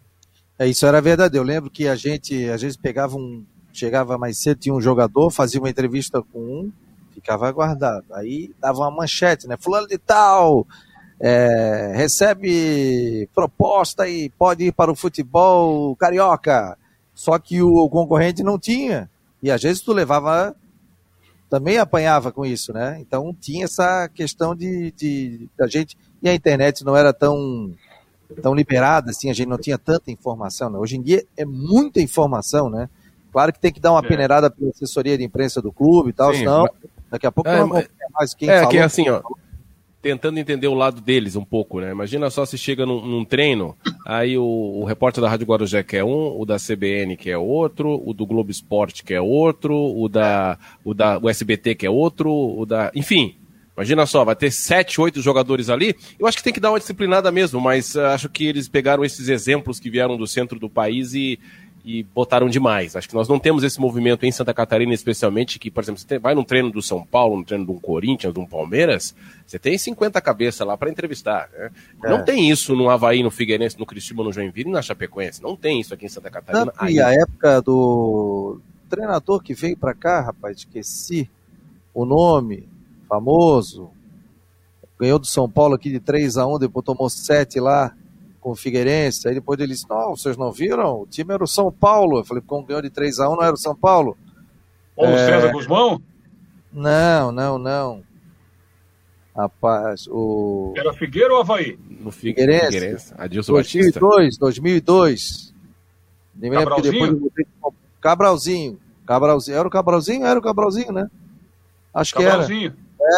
[0.59, 1.37] É, isso era verdade.
[1.37, 3.45] Eu lembro que a gente, às vezes, pegava um.
[3.73, 6.73] Chegava mais cedo, tinha um jogador, fazia uma entrevista com um,
[7.13, 8.05] ficava aguardado.
[8.13, 9.57] Aí dava uma manchete, né?
[9.59, 10.65] Fulano de tal,
[11.19, 16.79] é, recebe proposta e pode ir para o futebol carioca.
[17.15, 19.11] Só que o concorrente não tinha.
[19.43, 20.55] E às vezes tu levava
[21.55, 22.99] também apanhava com isso, né?
[23.01, 27.73] Então tinha essa questão de, de da gente e a internet não era tão
[28.43, 30.69] tão liberada assim, a gente não tinha tanta informação.
[30.69, 30.81] Né?
[30.81, 32.91] Hoje em dia é muita informação, né?
[33.31, 34.09] Claro que tem que dar uma é.
[34.09, 36.91] peneirada pela assessoria de imprensa do clube e tal, Sim, senão mas...
[37.09, 37.89] daqui a pouco é, não mas...
[38.13, 38.69] mais quem é, falou.
[38.69, 39.23] É que é assim, ó
[40.05, 41.91] tentando entender o lado deles um pouco, né?
[41.91, 43.75] Imagina só se chega num, num treino,
[44.05, 47.39] aí o, o, repórter da Rádio Guarujá que é um, o da CBN que é
[47.39, 51.87] outro, o do Globo Esporte que é outro, o da, o da o SBT que
[51.87, 52.93] é outro, o da.
[52.95, 53.37] Enfim.
[53.77, 55.97] Imagina só, vai ter sete, oito jogadores ali.
[56.17, 59.05] Eu acho que tem que dar uma disciplinada mesmo, mas uh, acho que eles pegaram
[59.05, 61.41] esses exemplos que vieram do centro do país e,
[61.85, 62.97] e botaram demais.
[62.97, 66.19] Acho que nós não temos esse movimento em Santa Catarina, especialmente, que, por exemplo, você
[66.19, 69.15] vai num treino do São Paulo, num treino um Corinthians, um Palmeiras,
[69.47, 71.51] você tem 50 cabeças lá para entrevistar.
[71.53, 71.71] Né?
[72.03, 72.09] É.
[72.09, 75.43] Não tem isso no Havaí, no Figueirense, no Criciúma, no Joinville e na Chapecoense.
[75.43, 76.73] Não tem isso aqui em Santa Catarina.
[76.73, 78.59] Tanto e a época do
[78.89, 81.29] treinador que veio para cá, rapaz, esqueci
[81.93, 82.67] o nome,
[83.07, 83.91] famoso,
[84.99, 87.95] ganhou do São Paulo aqui de 3 a 1 depois tomou 7 lá
[88.45, 89.27] com o Figueirense.
[89.27, 91.01] Aí depois ele disse: Não, vocês não viram?
[91.01, 92.19] O time era o São Paulo.
[92.19, 94.19] Eu falei: Como ganhou de 3 a 1 não era o São Paulo?
[94.95, 95.15] Ou é...
[95.15, 96.03] o César Guzmão?
[96.71, 98.03] Não, não, não.
[99.35, 100.75] Rapaz, o.
[100.77, 101.79] Era Figueira ou Havaí?
[101.89, 102.67] No Figueirense.
[102.67, 103.15] Figueirense.
[103.17, 104.41] Adilson 2002, Batista.
[104.41, 105.55] 2002.
[106.35, 107.13] Me lembro que depois
[108.01, 108.79] Cabralzinho.
[109.07, 109.57] Cabralzinho.
[109.57, 110.27] Era o Cabralzinho?
[110.27, 111.11] Era o Cabralzinho, né?
[111.95, 112.47] Acho que era.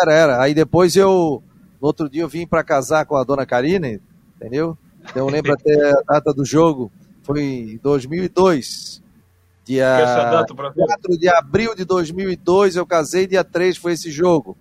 [0.02, 0.42] Era, era.
[0.42, 1.42] Aí depois eu.
[1.80, 4.00] No outro dia eu vim para casar com a dona Karine,
[4.36, 4.78] entendeu?
[5.14, 6.90] Eu lembro até a data do jogo,
[7.22, 9.02] foi em 2002.
[9.64, 14.56] Dia 4 de abril de 2002, eu casei, dia 3 foi esse jogo.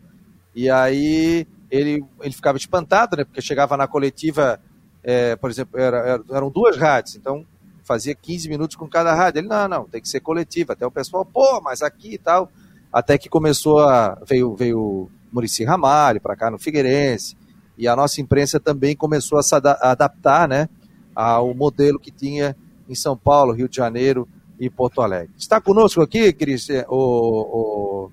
[0.55, 3.23] E aí ele, ele ficava espantado, né?
[3.23, 4.59] Porque chegava na coletiva,
[5.03, 7.45] é, por exemplo, era, eram duas rádios, então
[7.83, 9.39] fazia 15 minutos com cada rádio.
[9.39, 10.73] Ele, não, não, tem que ser coletiva.
[10.73, 12.49] Até o pessoal, pô, mas aqui e tal.
[12.91, 14.17] Até que começou a.
[14.25, 17.35] Veio, veio Murici Ramalho para cá no Figueirense
[17.77, 20.69] e a nossa imprensa também começou a se adaptar né,
[21.13, 22.55] ao modelo que tinha
[22.87, 24.27] em São Paulo, Rio de Janeiro
[24.59, 25.33] e Porto Alegre.
[25.37, 28.09] Está conosco aqui, Christian, o,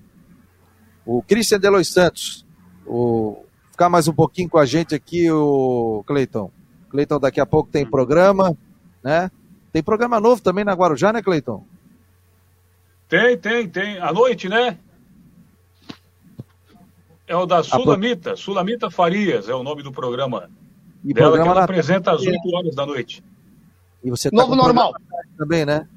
[1.05, 2.45] o, o Christian Delois Santos.
[2.85, 6.51] O, ficar mais um pouquinho com a gente aqui, o Cleiton.
[6.89, 8.55] Cleiton, daqui a pouco tem programa,
[9.03, 9.31] né?
[9.71, 11.65] Tem programa novo também na Guarujá, né, Cleiton?
[13.09, 13.97] Tem, tem, tem.
[13.97, 14.77] À noite, né?
[17.27, 20.49] É o da Sulamita, Sulamita Farias é o nome do programa
[21.03, 21.63] E dela que ela na...
[21.63, 23.23] apresenta às 8 horas da noite.
[24.03, 24.93] E você tá Novo normal.
[25.37, 25.87] Também, né?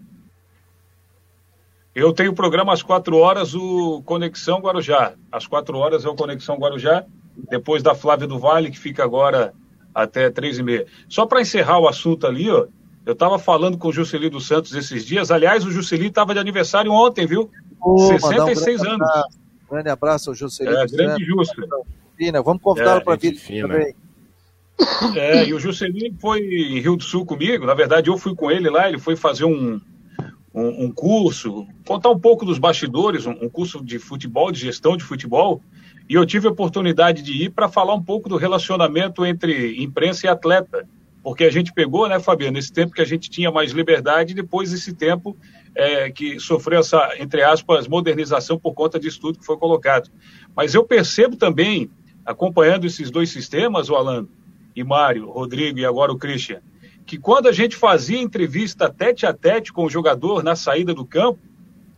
[1.95, 5.15] Eu tenho o programa às 4 horas, o Conexão Guarujá.
[5.33, 7.05] Às 4 horas é o Conexão Guarujá,
[7.51, 9.53] depois da Flávia do Vale, que fica agora
[9.95, 10.87] até 3 e meia.
[11.09, 12.67] Só para encerrar o assunto ali, ó,
[13.05, 15.31] eu estava falando com o Juscelino dos Santos esses dias.
[15.31, 17.51] Aliás, o Juscelino estava de aniversário ontem, viu?
[17.81, 19.09] Oh, 66 um anos.
[19.09, 19.46] Abraço.
[19.71, 20.79] Grande abraço ao Juscelino.
[20.79, 21.63] É, grande Justo.
[22.45, 23.95] Vamos convidá-lo é, para vir também.
[25.17, 27.67] É, e o Juscelino foi em Rio do Sul comigo.
[27.67, 28.89] Na verdade, eu fui com ele lá.
[28.89, 29.81] Ele foi fazer um,
[30.57, 34.97] um, um curso, contar um pouco dos bastidores, um, um, curso de futebol, de gestão
[34.97, 35.61] de futebol,
[36.09, 40.27] e eu tive a oportunidade de ir para falar um pouco do relacionamento entre imprensa
[40.27, 40.89] e atleta,
[41.23, 44.73] porque a gente pegou, né, Fabiano, esse tempo que a gente tinha mais liberdade, depois
[44.73, 45.37] esse tempo
[45.77, 50.11] é, que sofreu essa, entre aspas, modernização por conta disso tudo que foi colocado.
[50.57, 51.91] Mas eu percebo também,
[52.25, 54.27] acompanhando esses dois sistemas, o Alan
[54.75, 56.63] e Mário, Rodrigo e agora o Christian,
[57.05, 61.05] que quando a gente fazia entrevista tete a tete com o jogador na saída do
[61.05, 61.39] campo,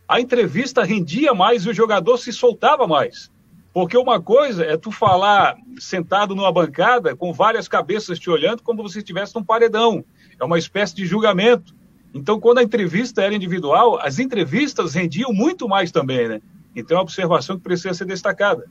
[0.05, 3.31] a entrevista rendia mais e o jogador se soltava mais.
[3.71, 8.87] Porque uma coisa é tu falar sentado numa bancada com várias cabeças te olhando como
[8.89, 10.03] se estivesse num paredão.
[10.37, 11.78] É uma espécie de julgamento.
[12.13, 16.41] Então, quando a entrevista era individual, as entrevistas rendiam muito mais também, né?
[16.75, 18.65] Então, é uma observação que precisa ser destacada.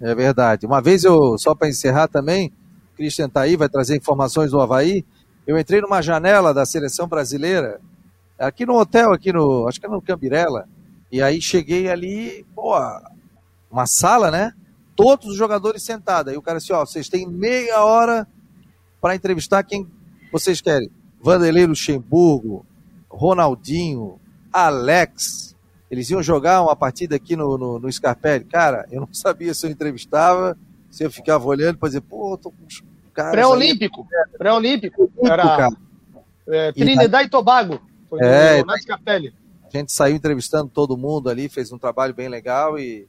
[0.00, 0.66] É verdade.
[0.66, 2.52] Uma vez eu, só para encerrar também,
[2.96, 5.04] Christian está aí, vai trazer informações do Havaí.
[5.46, 7.80] Eu entrei numa janela da seleção brasileira,
[8.38, 10.68] aqui no hotel, aqui no, acho que é no Cambirela,
[11.10, 12.74] e aí cheguei ali, pô,
[13.70, 14.52] uma sala, né?
[14.96, 16.32] Todos os jogadores sentados.
[16.32, 18.26] Aí o cara disse, ó, vocês têm meia hora
[19.00, 19.86] para entrevistar quem
[20.32, 20.90] vocês querem.
[21.24, 22.66] Vanderlei Luxemburgo,
[23.08, 24.20] Ronaldinho,
[24.52, 25.56] Alex.
[25.90, 28.44] Eles iam jogar uma partida aqui no, no, no Scarpelli.
[28.44, 30.54] Cara, eu não sabia se eu entrevistava,
[30.90, 32.66] se eu ficava olhando para dizer, pô, tô com
[33.30, 34.06] Pré-olímpico.
[34.36, 35.10] Pré-olímpico.
[35.24, 35.70] Era
[36.46, 37.80] é, Trinidad e, e Tobago.
[38.10, 42.78] Foi é, no, A gente saiu entrevistando todo mundo ali, fez um trabalho bem legal
[42.78, 43.08] e,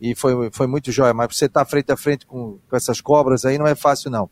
[0.00, 1.14] e foi, foi muito jóia.
[1.14, 4.10] Mas você estar tá frente a frente com, com essas cobras aí não é fácil,
[4.10, 4.28] não.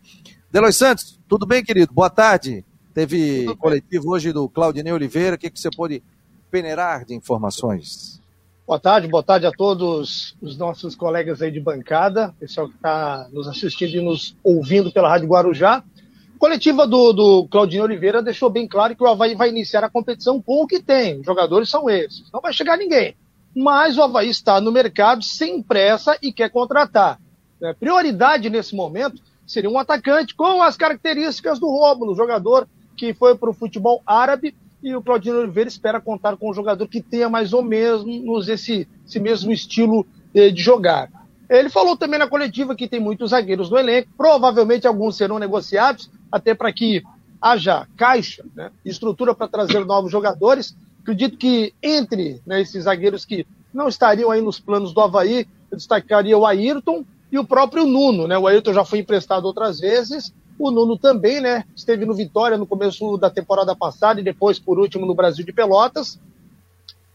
[0.51, 1.93] Delois Santos, tudo bem, querido?
[1.95, 2.65] Boa tarde.
[2.95, 5.37] Teve coletivo hoje do Claudinei Oliveira.
[5.37, 6.03] O que, que você pode
[6.51, 8.21] peneirar de informações?
[8.67, 13.27] Boa tarde, boa tarde a todos os nossos colegas aí de bancada, pessoal que está
[13.33, 15.79] nos assistindo e nos ouvindo pela Rádio Guarujá.
[15.79, 19.91] A coletiva do, do Claudinho Oliveira deixou bem claro que o Havaí vai iniciar a
[19.91, 21.21] competição com o que tem.
[21.21, 22.31] Os jogadores são esses.
[22.33, 23.17] Não vai chegar ninguém.
[23.55, 27.19] Mas o Havaí está no mercado sem pressa e quer contratar.
[27.63, 32.69] É, prioridade nesse momento seria um atacante com as características do Rômulo, jogador
[33.03, 36.87] que foi para o futebol árabe e o Claudinho Oliveira espera contar com um jogador
[36.87, 41.11] que tenha mais ou menos esse, esse mesmo estilo eh, de jogar.
[41.51, 46.09] Ele falou também na coletiva que tem muitos zagueiros no elenco, provavelmente alguns serão negociados,
[46.31, 47.03] até para que
[47.41, 50.77] haja caixa, né, estrutura para trazer novos jogadores.
[51.01, 53.45] Acredito que entre né, esses zagueiros que
[53.75, 58.29] não estariam aí nos planos do Havaí, eu destacaria o Ayrton e o próprio Nuno.
[58.29, 58.39] Né?
[58.39, 60.33] O Ayrton já foi emprestado outras vezes
[60.69, 61.65] o Nuno também, né?
[61.75, 65.53] Esteve no Vitória no começo da temporada passada e depois, por último, no Brasil de
[65.53, 66.21] Pelotas.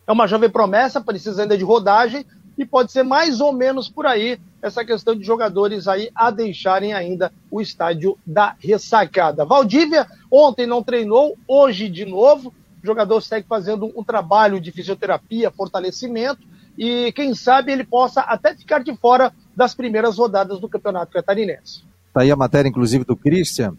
[0.05, 2.25] É uma jovem promessa, precisa ainda de rodagem
[2.57, 6.93] e pode ser mais ou menos por aí essa questão de jogadores aí a deixarem
[6.93, 9.45] ainda o estádio da ressacada.
[9.45, 12.53] Valdívia ontem não treinou, hoje de novo.
[12.81, 16.41] O jogador segue fazendo um trabalho de fisioterapia, fortalecimento
[16.77, 21.83] e quem sabe ele possa até ficar de fora das primeiras rodadas do Campeonato Catarinense.
[22.17, 23.75] Está aí a matéria, inclusive, do Christian,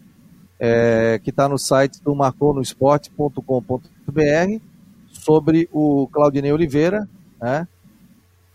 [0.57, 4.61] é, que está no site do marconosport.com.br
[5.09, 7.05] sobre o Claudinei Oliveira,
[7.37, 7.67] né?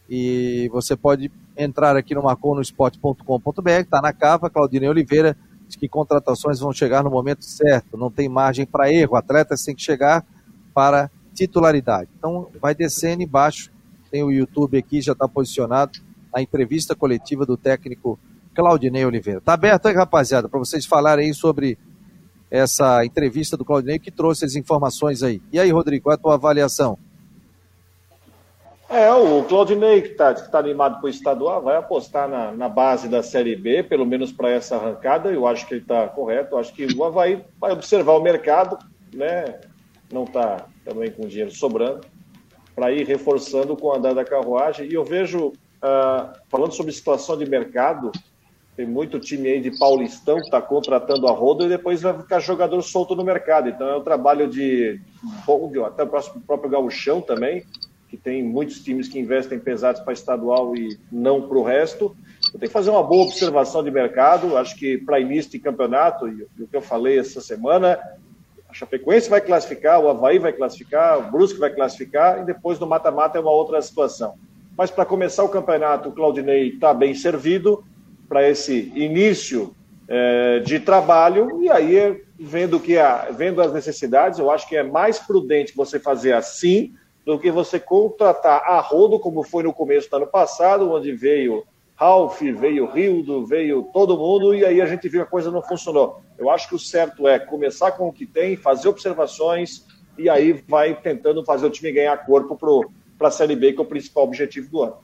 [0.08, 5.36] E você pode entrar aqui no marconosport.com.br, está na capa, Claudinei Oliveira,
[5.68, 9.74] diz que contratações vão chegar no momento certo, não tem margem para erro, atletas têm
[9.74, 10.24] que chegar
[10.72, 12.08] para titularidade.
[12.16, 13.70] Então, vai descendo embaixo,
[14.10, 16.00] tem o YouTube aqui, já está posicionado,
[16.32, 18.18] a entrevista coletiva do técnico
[18.54, 19.40] Claudinei Oliveira.
[19.40, 21.78] Tá aberto aí, rapaziada, para vocês falarem aí sobre
[22.50, 25.42] essa entrevista do Claudinei que trouxe as informações aí.
[25.52, 26.98] E aí, Rodrigo, qual é a tua avaliação?
[28.88, 33.08] É, o Claudinei, que está tá animado para o estadual, vai apostar na, na, base
[33.08, 35.30] da Série B, pelo menos para essa arrancada.
[35.30, 36.54] Eu acho que ele está correto.
[36.54, 38.78] Eu acho que o Havaí vai observar o mercado,
[39.12, 39.58] né?
[40.12, 42.02] não está também com dinheiro sobrando,
[42.74, 44.88] para ir reforçando com o andar da carruagem.
[44.88, 48.12] E eu vejo, uh, falando sobre situação de mercado,
[48.76, 52.40] tem muito time aí de Paulistão que está contratando a roda e depois vai ficar
[52.40, 53.68] jogador solto no mercado.
[53.68, 55.00] Então é um trabalho de,
[55.86, 57.64] até o próprio Gauchão também,
[58.08, 62.16] que tem muitos times que investem pesados para estadual e não para o resto.
[62.52, 64.56] tem que fazer uma boa observação de mercado.
[64.56, 67.96] Acho que para início de campeonato, e o que eu falei essa semana,
[68.68, 72.88] a Chapecoense vai classificar, o Havaí vai classificar, o Brusque vai classificar, e depois no
[72.88, 74.34] mata-mata é uma outra situação.
[74.76, 77.84] Mas para começar o campeonato, o Claudinei está bem servido
[78.34, 79.72] para esse início
[80.08, 84.82] é, de trabalho, e aí, vendo, que a, vendo as necessidades, eu acho que é
[84.82, 86.92] mais prudente você fazer assim
[87.24, 91.62] do que você contratar a rodo, como foi no começo do ano passado, onde veio
[91.94, 95.62] Ralph, veio Rildo, veio todo mundo, e aí a gente viu que a coisa não
[95.62, 96.20] funcionou.
[96.36, 99.86] Eu acho que o certo é começar com o que tem, fazer observações,
[100.18, 102.58] e aí vai tentando fazer o time ganhar corpo
[103.16, 104.96] para a Série B, que é o principal objetivo do ano.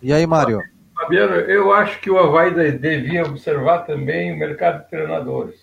[0.00, 0.60] E aí, Mário?
[0.96, 5.60] Fabiano, eu acho que o Havaí devia observar também o mercado de treinadores.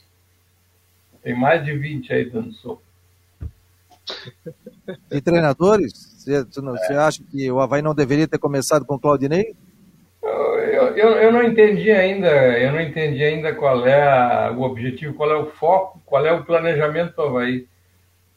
[1.24, 2.84] Tem mais de 20 aí dando soco.
[5.10, 5.92] De treinadores?
[5.92, 9.56] Você, você acha que o Havaí não deveria ter começado com o Claudinei?
[10.22, 12.30] Eu, eu, eu, não entendi ainda,
[12.60, 16.32] eu não entendi ainda qual é a, o objetivo, qual é o foco, qual é
[16.32, 17.68] o planejamento do Havaí.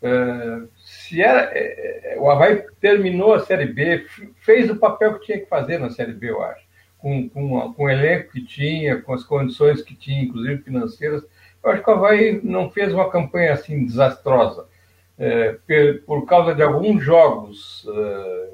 [0.03, 4.07] É, se era, é, é, o Havaí terminou a Série B,
[4.41, 6.66] fez o papel que tinha que fazer na Série B, eu acho.
[7.07, 11.23] Com, com, com o elenco que tinha, com as condições que tinha, inclusive financeiras.
[11.63, 14.67] Eu acho que o Havaí não fez uma campanha assim desastrosa.
[15.17, 18.49] É, por, por, causa de alguns jogos é,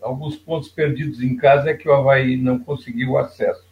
[0.00, 3.66] alguns pontos perdidos em casa é que o Havaí não conseguiu acesso.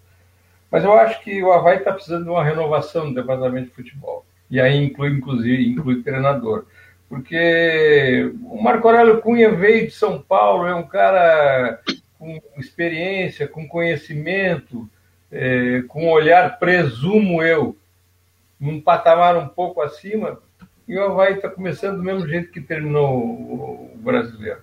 [0.71, 4.27] Mas eu acho que o Havaí está precisando de uma renovação no departamento de futebol.
[4.51, 6.67] E aí inclui, inclusive, inclui treinador.
[7.09, 11.81] Porque o Marco Aurélio Cunha veio de São Paulo, é um cara
[12.41, 14.89] com experiência, com conhecimento,
[15.31, 17.77] é, com olhar, presumo eu,
[18.59, 20.39] num patamar um pouco acima,
[20.87, 24.61] e o Havaí está começando do mesmo jeito que terminou o brasileiro.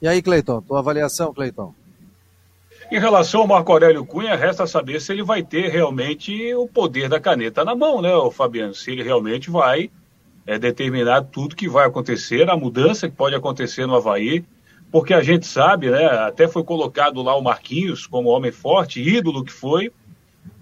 [0.00, 1.74] E aí, Cleiton, tua avaliação, Cleiton?
[2.90, 7.08] Em relação ao Marco Aurélio Cunha, resta saber se ele vai ter realmente o poder
[7.08, 8.74] da caneta na mão, né, Fabiano?
[8.74, 9.90] Se ele realmente vai
[10.46, 14.44] é, determinar tudo que vai acontecer, a mudança que pode acontecer no Havaí,
[14.96, 19.44] porque a gente sabe, né, até foi colocado lá o Marquinhos como homem forte, ídolo
[19.44, 19.92] que foi,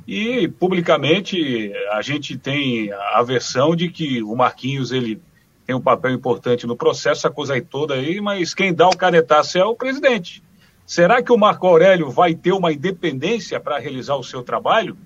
[0.08, 5.22] e publicamente a gente tem a versão de que o Marquinhos ele
[5.64, 8.96] tem um papel importante no processo, essa coisa aí toda aí, mas quem dá o
[8.96, 10.42] canetaço é o presidente.
[10.84, 14.98] Será que o Marco Aurélio vai ter uma independência para realizar o seu trabalho?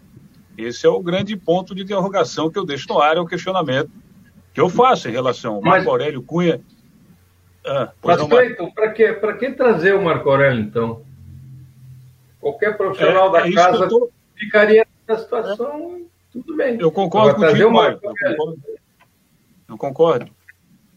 [0.57, 3.91] Esse é o grande ponto de interrogação que eu deixo no ar, é o questionamento
[4.55, 6.63] que eu faço em relação ao Marco Aurélio Cunha.
[7.69, 11.03] Ah, mas, Cleiton, para que, que trazer o Marco Aurélio, então?
[12.41, 14.11] Qualquer profissional é, da é casa tô...
[14.35, 16.03] ficaria nessa situação,
[16.33, 16.79] tudo bem.
[16.81, 17.99] Eu concordo contigo, Mário.
[18.03, 18.59] Eu concordo.
[19.69, 20.31] Eu concordo.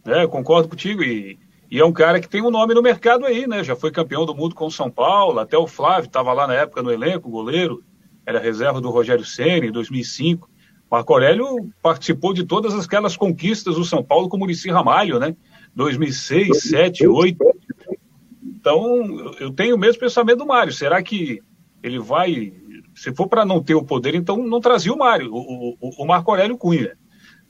[0.06, 1.04] É, eu concordo contigo.
[1.04, 1.38] E,
[1.70, 3.64] e é um cara que tem um nome no mercado aí, né?
[3.64, 6.54] Já foi campeão do mundo com o São Paulo, até o Flávio estava lá na
[6.54, 7.84] época no elenco, goleiro,
[8.26, 10.50] era reserva do Rogério Senna em 2005.
[10.90, 15.36] Marco Aurélio participou de todas aquelas conquistas do São Paulo com o Murici Ramalho, né?
[15.76, 17.62] 2006, 2007, 2008.
[18.44, 20.72] Então, eu tenho o mesmo pensamento do Mário.
[20.72, 21.42] Será que
[21.82, 22.54] ele vai.
[22.94, 26.06] Se for para não ter o poder, então não trazia o Mário, o, o, o
[26.06, 26.96] Marco Aurélio Cunha.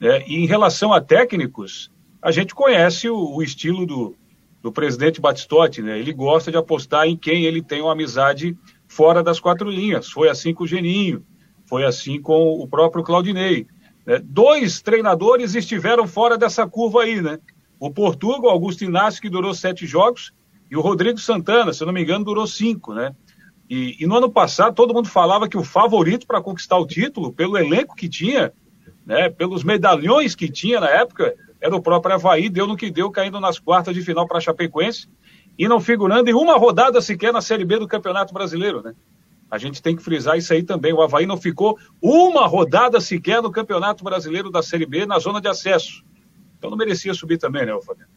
[0.00, 0.24] Né?
[0.26, 4.16] E em relação a técnicos, a gente conhece o, o estilo do,
[4.62, 5.98] do presidente Batistotti, né?
[5.98, 8.56] Ele gosta de apostar em quem ele tem uma amizade
[8.86, 10.08] fora das quatro linhas.
[10.08, 11.24] Foi assim com o Geninho,
[11.66, 13.66] foi assim com o próprio Claudinei.
[14.06, 14.20] Né?
[14.22, 17.38] Dois treinadores estiveram fora dessa curva aí, né?
[17.82, 20.32] O Portugal, Augusto Inácio, que durou sete jogos,
[20.70, 23.12] e o Rodrigo Santana, se não me engano, durou cinco, né?
[23.68, 27.32] E, e no ano passado, todo mundo falava que o favorito para conquistar o título,
[27.32, 28.52] pelo elenco que tinha,
[29.04, 33.10] né, pelos medalhões que tinha na época, era o próprio Havaí, deu no que deu,
[33.10, 35.08] caindo nas quartas de final para a Chapecoense
[35.58, 38.94] e não figurando em uma rodada sequer na Série B do Campeonato Brasileiro, né?
[39.50, 40.92] A gente tem que frisar isso aí também.
[40.92, 45.40] O Havaí não ficou uma rodada sequer no Campeonato Brasileiro da Série B na zona
[45.40, 46.04] de acesso.
[46.62, 48.08] Então não merecia subir também, né, Fabiano?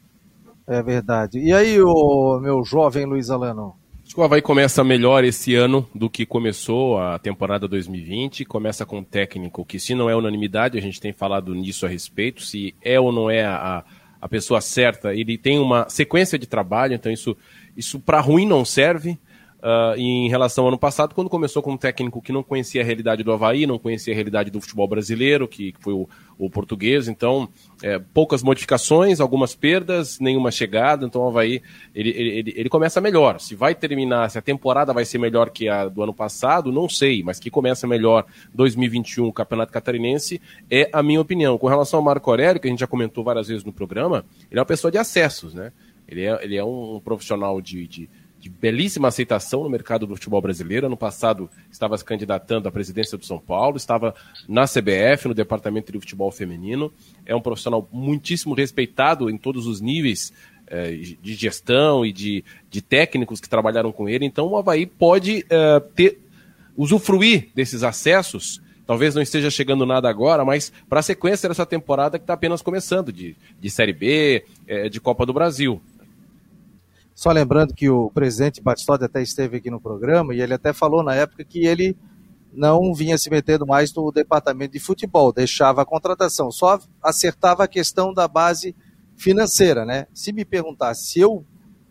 [0.68, 1.40] É verdade.
[1.40, 3.74] E aí, o meu jovem Luiz Alano?
[4.04, 8.46] Acho que o Havaí começa melhor esse ano do que começou a temporada 2020.
[8.46, 11.90] Começa com um técnico que, se não é unanimidade, a gente tem falado nisso a
[11.90, 13.84] respeito, se é ou não é a,
[14.22, 15.12] a pessoa certa.
[15.16, 17.36] Ele tem uma sequência de trabalho, então isso,
[17.76, 19.18] isso para ruim não serve.
[19.66, 22.86] Uh, em relação ao ano passado, quando começou com um técnico que não conhecia a
[22.86, 26.08] realidade do Havaí, não conhecia a realidade do futebol brasileiro, que, que foi o,
[26.38, 27.50] o, português, então
[27.82, 31.64] é, poucas modificações, algumas perdas, nenhuma chegada, então o Havaí
[31.96, 33.40] ele, ele, ele, começa melhor.
[33.40, 36.88] Se vai terminar, se a temporada vai ser melhor que a do ano passado, não
[36.88, 40.40] sei, mas que começa melhor 2021, o Campeonato Catarinense,
[40.70, 41.58] é a minha opinião.
[41.58, 44.60] Com relação ao Marco Aurélio, que a gente já comentou várias vezes no programa, ele
[44.60, 45.72] é uma pessoa de acessos, né?
[46.08, 48.10] Ele é, ele é um profissional de, de
[48.46, 50.86] de belíssima aceitação no mercado do futebol brasileiro.
[50.86, 54.14] Ano passado estava se candidatando à presidência do São Paulo, estava
[54.48, 56.94] na CBF, no departamento de futebol feminino.
[57.26, 60.32] É um profissional muitíssimo respeitado em todos os níveis
[60.68, 64.26] é, de gestão e de, de técnicos que trabalharam com ele.
[64.26, 66.20] Então o Havaí pode é, ter,
[66.78, 68.62] usufruir desses acessos.
[68.86, 72.62] Talvez não esteja chegando nada agora, mas para a sequência dessa temporada que está apenas
[72.62, 75.82] começando, de, de Série B, é, de Copa do Brasil.
[77.16, 81.02] Só lembrando que o presidente Batistotti até esteve aqui no programa e ele até falou
[81.02, 81.96] na época que ele
[82.54, 87.68] não vinha se metendo mais no departamento de futebol, deixava a contratação, só acertava a
[87.68, 88.76] questão da base
[89.16, 90.08] financeira, né?
[90.14, 91.46] Se me perguntar se eu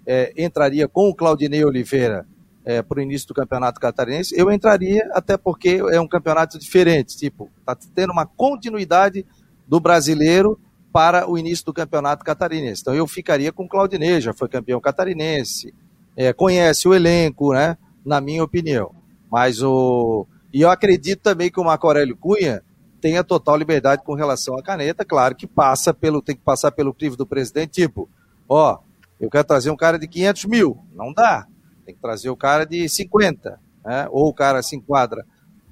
[0.06, 2.26] é, entraria com o Claudinei Oliveira
[2.62, 7.16] é, para o início do campeonato catarinense, eu entraria, até porque é um campeonato diferente,
[7.16, 9.24] tipo, está tendo uma continuidade
[9.66, 10.58] do brasileiro
[10.94, 12.82] para o início do campeonato catarinense.
[12.82, 15.74] Então eu ficaria com o Claudinei, já foi campeão catarinense,
[16.16, 17.76] é, conhece o elenco, né?
[18.06, 18.94] Na minha opinião.
[19.28, 20.24] Mas o.
[20.52, 22.62] E eu acredito também que o Marco Aurélio Cunha
[23.00, 26.94] tenha total liberdade com relação à caneta, claro que passa pelo, tem que passar pelo
[26.94, 28.08] crivo do presidente, tipo,
[28.48, 28.78] ó,
[29.20, 31.46] eu quero trazer um cara de 500 mil, não dá,
[31.84, 34.08] tem que trazer o cara de 50, né?
[34.10, 35.26] ou o cara se enquadra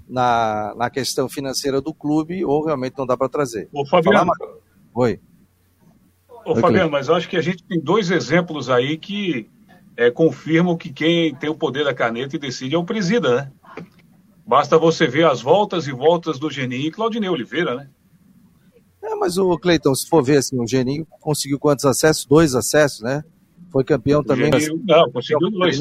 [0.07, 3.69] na, na questão financeira do clube, ou realmente não dá para trazer.
[3.73, 4.33] Ô, Fabiano,
[4.95, 5.21] Oi.
[6.45, 9.49] Ô, Oi, Fabiano, mas eu acho que a gente tem dois exemplos aí que
[9.97, 13.53] é, confirmam que quem tem o poder da caneta e decide é o presida, né?
[14.47, 17.89] Basta você ver as voltas e voltas do Geninho e Claudinei Oliveira, né?
[19.03, 22.25] É, mas o Cleiton, se for ver assim, o Geninho conseguiu quantos acessos?
[22.25, 23.25] Dois acessos, né?
[23.71, 24.53] Foi campeão o também.
[24.53, 25.81] Geninho, não, conseguiu dois.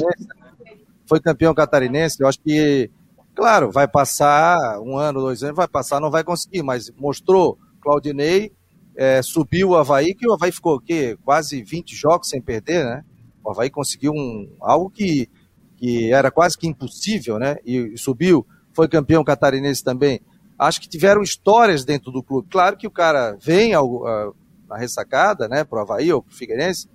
[1.06, 2.90] Foi campeão catarinense, eu acho que,
[3.34, 8.52] claro, vai passar um ano, dois anos, vai passar, não vai conseguir, mas mostrou Claudinei
[8.96, 11.16] é, subiu o Havaí, que o Havaí ficou o quê?
[11.24, 13.04] quase 20 jogos sem perder, né?
[13.44, 15.28] O Havaí conseguiu um, algo que,
[15.76, 17.56] que era quase que impossível, né?
[17.64, 20.20] E, e subiu, foi campeão catarinense também.
[20.58, 22.48] Acho que tiveram histórias dentro do clube.
[22.50, 24.32] Claro que o cara vem ao, a,
[24.68, 26.88] na ressacada, né, pro Havaí ou pro Figueirense,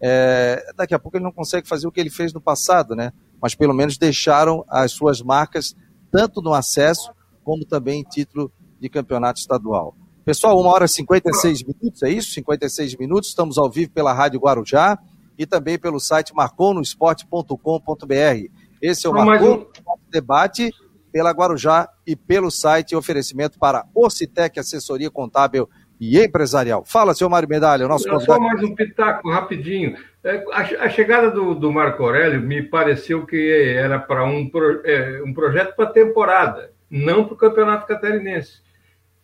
[0.00, 3.12] é, daqui a pouco ele não consegue fazer o que ele fez no passado, né?
[3.40, 5.76] Mas pelo menos deixaram as suas marcas
[6.10, 9.96] tanto no acesso como também em título de campeonato estadual.
[10.28, 12.32] Pessoal, uma hora e 56 minutos, é isso?
[12.32, 13.30] 56 minutos.
[13.30, 14.98] Estamos ao vivo pela Rádio Guarujá
[15.38, 18.50] e também pelo site marconosport.com.br.
[18.82, 19.66] Esse é o Marcon um...
[20.10, 20.70] Debate
[21.10, 25.66] pela Guarujá e pelo site oferecimento para Ocitec Assessoria Contábil
[25.98, 26.84] e Empresarial.
[26.84, 28.38] Fala, senhor Mário Medalha, o nosso convidado.
[28.38, 29.96] Só mais um pitaco, rapidinho.
[30.22, 34.50] É, a, chegada do, do Marco Aurélio me pareceu que era para um,
[34.84, 38.68] é, um projeto para temporada, não para o Campeonato Catarinense.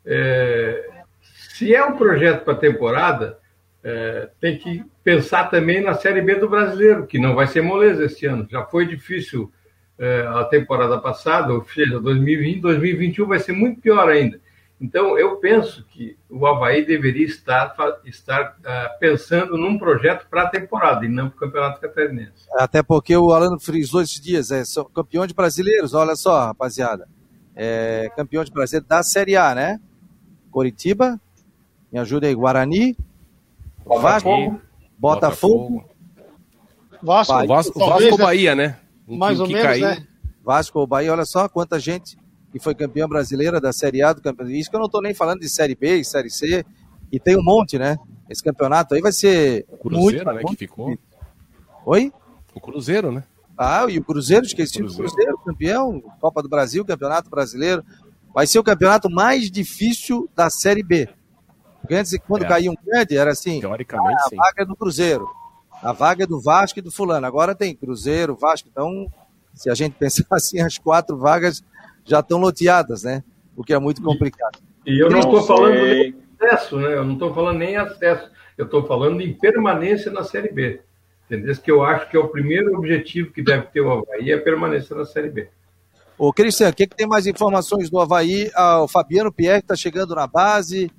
[0.07, 0.94] É,
[1.55, 3.39] se é um projeto para temporada,
[3.85, 8.05] é, tem que pensar também na Série B do Brasileiro, que não vai ser moleza
[8.05, 8.45] este ano.
[8.51, 9.53] Já foi difícil
[9.97, 14.41] é, a temporada passada, ou seja, 2020, 2021 vai ser muito pior ainda.
[14.81, 17.73] Então, eu penso que o Havaí deveria estar,
[18.05, 22.49] estar uh, pensando num projeto para a temporada e não para o Campeonato Catarinense.
[22.55, 27.09] Até porque o Alano frisou esses dias, é, são campeões brasileiros, olha só, rapaziada.
[27.55, 29.81] É, campeão de brasileiro da Série A, né?
[30.51, 31.21] Coritiba,
[31.95, 32.35] me ajuda aí.
[32.35, 32.97] Guarani.
[33.87, 34.61] Vasco.
[34.99, 35.85] Botafogo.
[37.01, 37.33] Vasco.
[37.33, 37.49] Bahia.
[37.49, 38.81] Vasco, Vasco ou Bahia, né?
[39.07, 39.87] Mais ou menos, caiu.
[39.87, 40.05] né?
[40.43, 42.19] Vasco ou Bahia, olha só quanta gente
[42.51, 44.57] que foi campeã brasileira da Série A do campeonato.
[44.57, 46.67] Isso que eu não estou nem falando de Série B e Série C.
[47.13, 47.97] E tem um monte, né?
[48.29, 49.65] Esse campeonato aí vai ser.
[49.69, 50.33] O Cruzeiro, muito, né?
[50.33, 50.99] Muito que ficou.
[51.87, 52.13] Oi?
[52.53, 53.23] O Cruzeiro, né?
[53.57, 55.13] Ah, e o Cruzeiro, esqueci o Cruzeiro.
[55.13, 57.85] Cruzeiro, campeão, Copa do Brasil, Campeonato Brasileiro.
[58.35, 61.09] Vai ser o campeonato mais difícil da Série B.
[61.85, 62.49] Porque antes, quando é.
[62.49, 64.37] caía um grande, era assim: Teoricamente, ah, a sim.
[64.37, 65.29] vaga é do Cruzeiro,
[65.83, 67.27] a vaga é do Vasco e do Fulano.
[67.27, 68.71] Agora tem Cruzeiro, Vasco.
[68.73, 69.07] Então,
[69.53, 71.63] se a gente pensar assim, as quatro vagas
[72.03, 73.23] já estão loteadas, né?
[73.55, 74.61] O que é muito complicado.
[74.87, 76.95] E, e eu não estou falando nem acesso, né?
[76.95, 78.31] Eu não estou falando nem acesso.
[78.57, 80.81] Eu estou falando em permanência na Série B.
[81.27, 81.55] Entendeu?
[81.55, 84.41] Que eu acho que é o primeiro objetivo que deve ter o Havaí é a
[84.41, 85.49] permanência na Série B.
[86.17, 88.51] Ô, Cristian, o que, que, tem mais informações do Havaí?
[88.55, 90.91] Ah, o Fabiano Pierre está chegando na base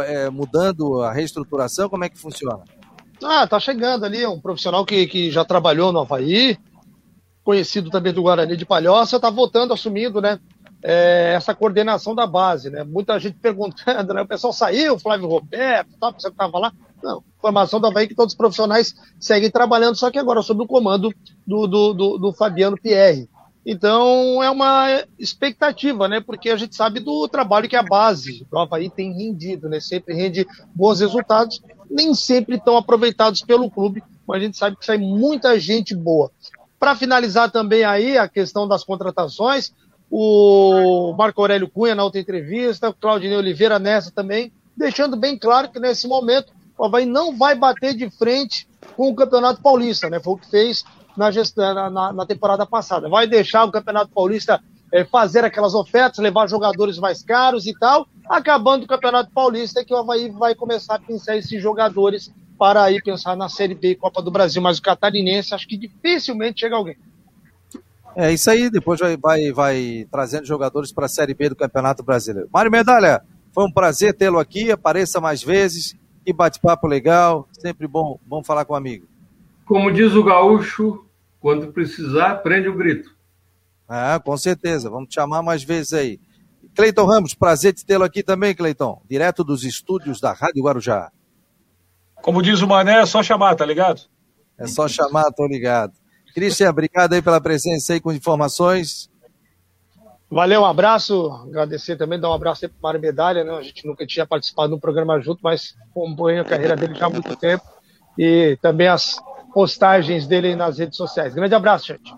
[0.00, 1.88] é, mudando a reestruturação?
[1.88, 2.62] Como é que funciona?
[3.22, 6.58] Ah, tá chegando ali, um profissional que, que já trabalhou no Havaí,
[7.44, 10.38] conhecido também do Guarani de Palhoça, tá voltando, assumindo, né?
[10.84, 12.82] É, essa coordenação da base, né?
[12.82, 14.22] Muita gente perguntando, né?
[14.22, 16.72] O pessoal saiu, Flávio Roberto, tá, você estava lá.
[17.02, 20.66] Não, formação da Havaí que todos os profissionais seguem trabalhando, só que agora sob o
[20.66, 21.12] comando
[21.46, 23.28] do, do, do, do Fabiano Pierre.
[23.64, 26.20] Então é uma expectativa, né?
[26.20, 29.78] Porque a gente sabe do trabalho que a base do Havaí tem rendido, né?
[29.78, 34.84] Sempre rende bons resultados, nem sempre tão aproveitados pelo clube, mas a gente sabe que
[34.84, 36.30] sai muita gente boa.
[36.78, 39.72] Para finalizar também aí a questão das contratações,
[40.10, 45.70] o Marco Aurélio Cunha na outra entrevista, o Claudinei Oliveira nessa também, deixando bem claro
[45.70, 50.18] que nesse momento o Havaí não vai bater de frente com o Campeonato Paulista, né?
[50.18, 50.84] Foi o que fez
[51.16, 53.08] na, gestão, na, na temporada passada.
[53.08, 58.06] Vai deixar o Campeonato Paulista é, fazer aquelas ofertas, levar jogadores mais caros e tal,
[58.28, 63.02] acabando o Campeonato Paulista, que o Havaí vai começar a pensar esses jogadores para aí
[63.02, 64.60] pensar na Série B Copa do Brasil.
[64.60, 66.96] Mas o catarinense, acho que dificilmente chega alguém.
[68.14, 72.02] É isso aí, depois vai, vai, vai trazendo jogadores para a Série B do Campeonato
[72.02, 72.48] Brasileiro.
[72.52, 78.18] Mário Medalha, foi um prazer tê-lo aqui, apareça mais vezes, que bate-papo legal, sempre bom,
[78.26, 79.06] bom falar com um amigo.
[79.72, 81.06] Como diz o gaúcho,
[81.40, 83.16] quando precisar, prende o grito.
[83.88, 86.20] Ah, com certeza, vamos te chamar mais vezes aí.
[86.74, 91.10] Cleiton Ramos, prazer de tê-lo aqui também, Cleiton, direto dos estúdios da Rádio Guarujá.
[92.16, 94.02] Como diz o Mané, é só chamar, tá ligado?
[94.58, 95.94] É só chamar, tô ligado.
[96.34, 99.08] Cristian, obrigado aí pela presença aí com informações.
[100.30, 101.32] Valeu, um abraço.
[101.48, 103.52] Agradecer também, dar um abraço aí pro Mário Medalha, né?
[103.52, 107.10] A gente nunca tinha participado no programa junto, mas acompanho a carreira dele já há
[107.10, 107.64] muito tempo.
[108.18, 109.16] E também as
[109.52, 111.34] postagens dele nas redes sociais.
[111.34, 112.14] Grande abraço, gente.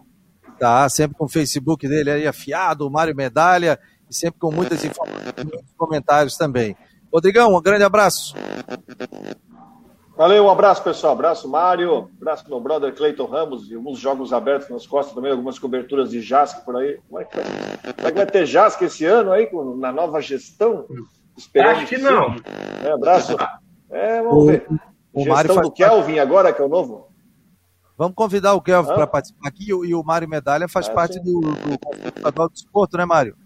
[0.59, 3.79] Tá, sempre com o Facebook dele aí afiado, o Mário Medalha,
[4.09, 6.77] e sempre com muitas informações, muitos comentários também.
[7.13, 8.35] Rodrigão, um grande abraço.
[10.17, 11.13] Valeu, um abraço, pessoal.
[11.13, 12.09] Abraço, Mário.
[12.21, 13.69] Abraço, meu brother Cleiton Ramos.
[13.69, 17.01] E alguns jogos abertos nas costas também, algumas coberturas de JASC por aí.
[17.09, 17.45] Como é que vai,
[17.95, 20.87] Como é que vai ter JASC esse ano aí, na nova gestão?
[21.37, 22.37] Esperamos Acho que não.
[22.85, 23.37] É, abraço.
[23.91, 24.67] É, vamos o, ver.
[25.13, 27.09] O gestão Mário do Kelvin agora, que é o novo?
[27.97, 28.95] Vamos convidar o Kelvin ah.
[28.95, 33.05] para participar aqui e o Mário Medalha faz ah, parte do, do, do Desporto, né,
[33.05, 33.37] Mário?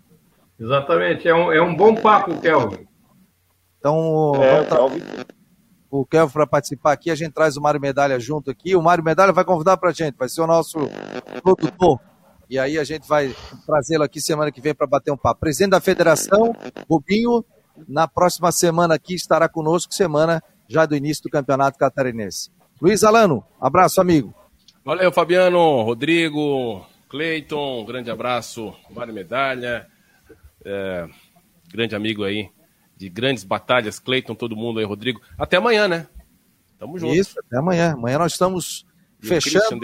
[0.58, 1.28] Exatamente.
[1.28, 2.88] É um, é um bom papo, Kelvin.
[3.78, 5.02] Então, é, Kelvin
[5.90, 7.10] o Kevin para participar aqui.
[7.10, 8.76] A gente traz o Mário Medalha junto aqui.
[8.76, 10.78] O Mário Medalha vai convidar para a gente, vai ser o nosso
[11.42, 12.00] produtor.
[12.48, 13.34] E aí a gente vai
[13.66, 15.40] trazê-lo aqui semana que vem para bater um papo.
[15.40, 16.54] Presidente da federação,
[16.88, 17.44] Rubinho,
[17.86, 22.50] na próxima semana aqui estará conosco, semana já do início do Campeonato Catarinense.
[22.80, 24.34] Luiz Alano, abraço, amigo.
[24.84, 29.86] Valeu, Fabiano, Rodrigo, Cleiton, grande abraço, Mário Medalha,
[30.64, 31.08] é,
[31.72, 32.50] grande amigo aí
[32.98, 35.20] de grandes batalhas, Cleiton, todo mundo aí, Rodrigo.
[35.38, 36.08] Até amanhã, né?
[36.78, 37.14] Tamo junto.
[37.14, 37.92] Isso, até amanhã.
[37.92, 38.84] Amanhã nós estamos
[39.22, 39.78] e fechando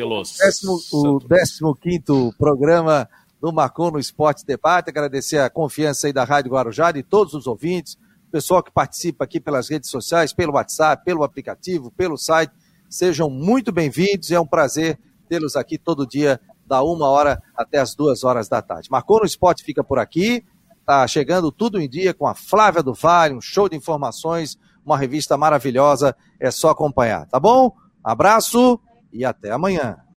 [0.92, 3.08] o, décimo, quinto programa
[3.40, 4.90] do Marcon no Esporte Debate.
[4.90, 7.96] Agradecer a confiança aí da Rádio Guarujá, de todos os ouvintes,
[8.32, 12.52] pessoal que participa aqui pelas redes sociais, pelo WhatsApp, pelo aplicativo, pelo site.
[12.94, 14.30] Sejam muito bem-vindos.
[14.30, 18.62] É um prazer tê-los aqui todo dia, da uma hora até as duas horas da
[18.62, 18.88] tarde.
[18.88, 20.44] Marcou no Esporte fica por aqui.
[20.86, 24.96] Tá chegando tudo em dia com a Flávia do Vale, um show de informações, uma
[24.96, 26.14] revista maravilhosa.
[26.38, 27.74] É só acompanhar, tá bom?
[28.04, 28.78] Abraço
[29.12, 30.03] e até amanhã.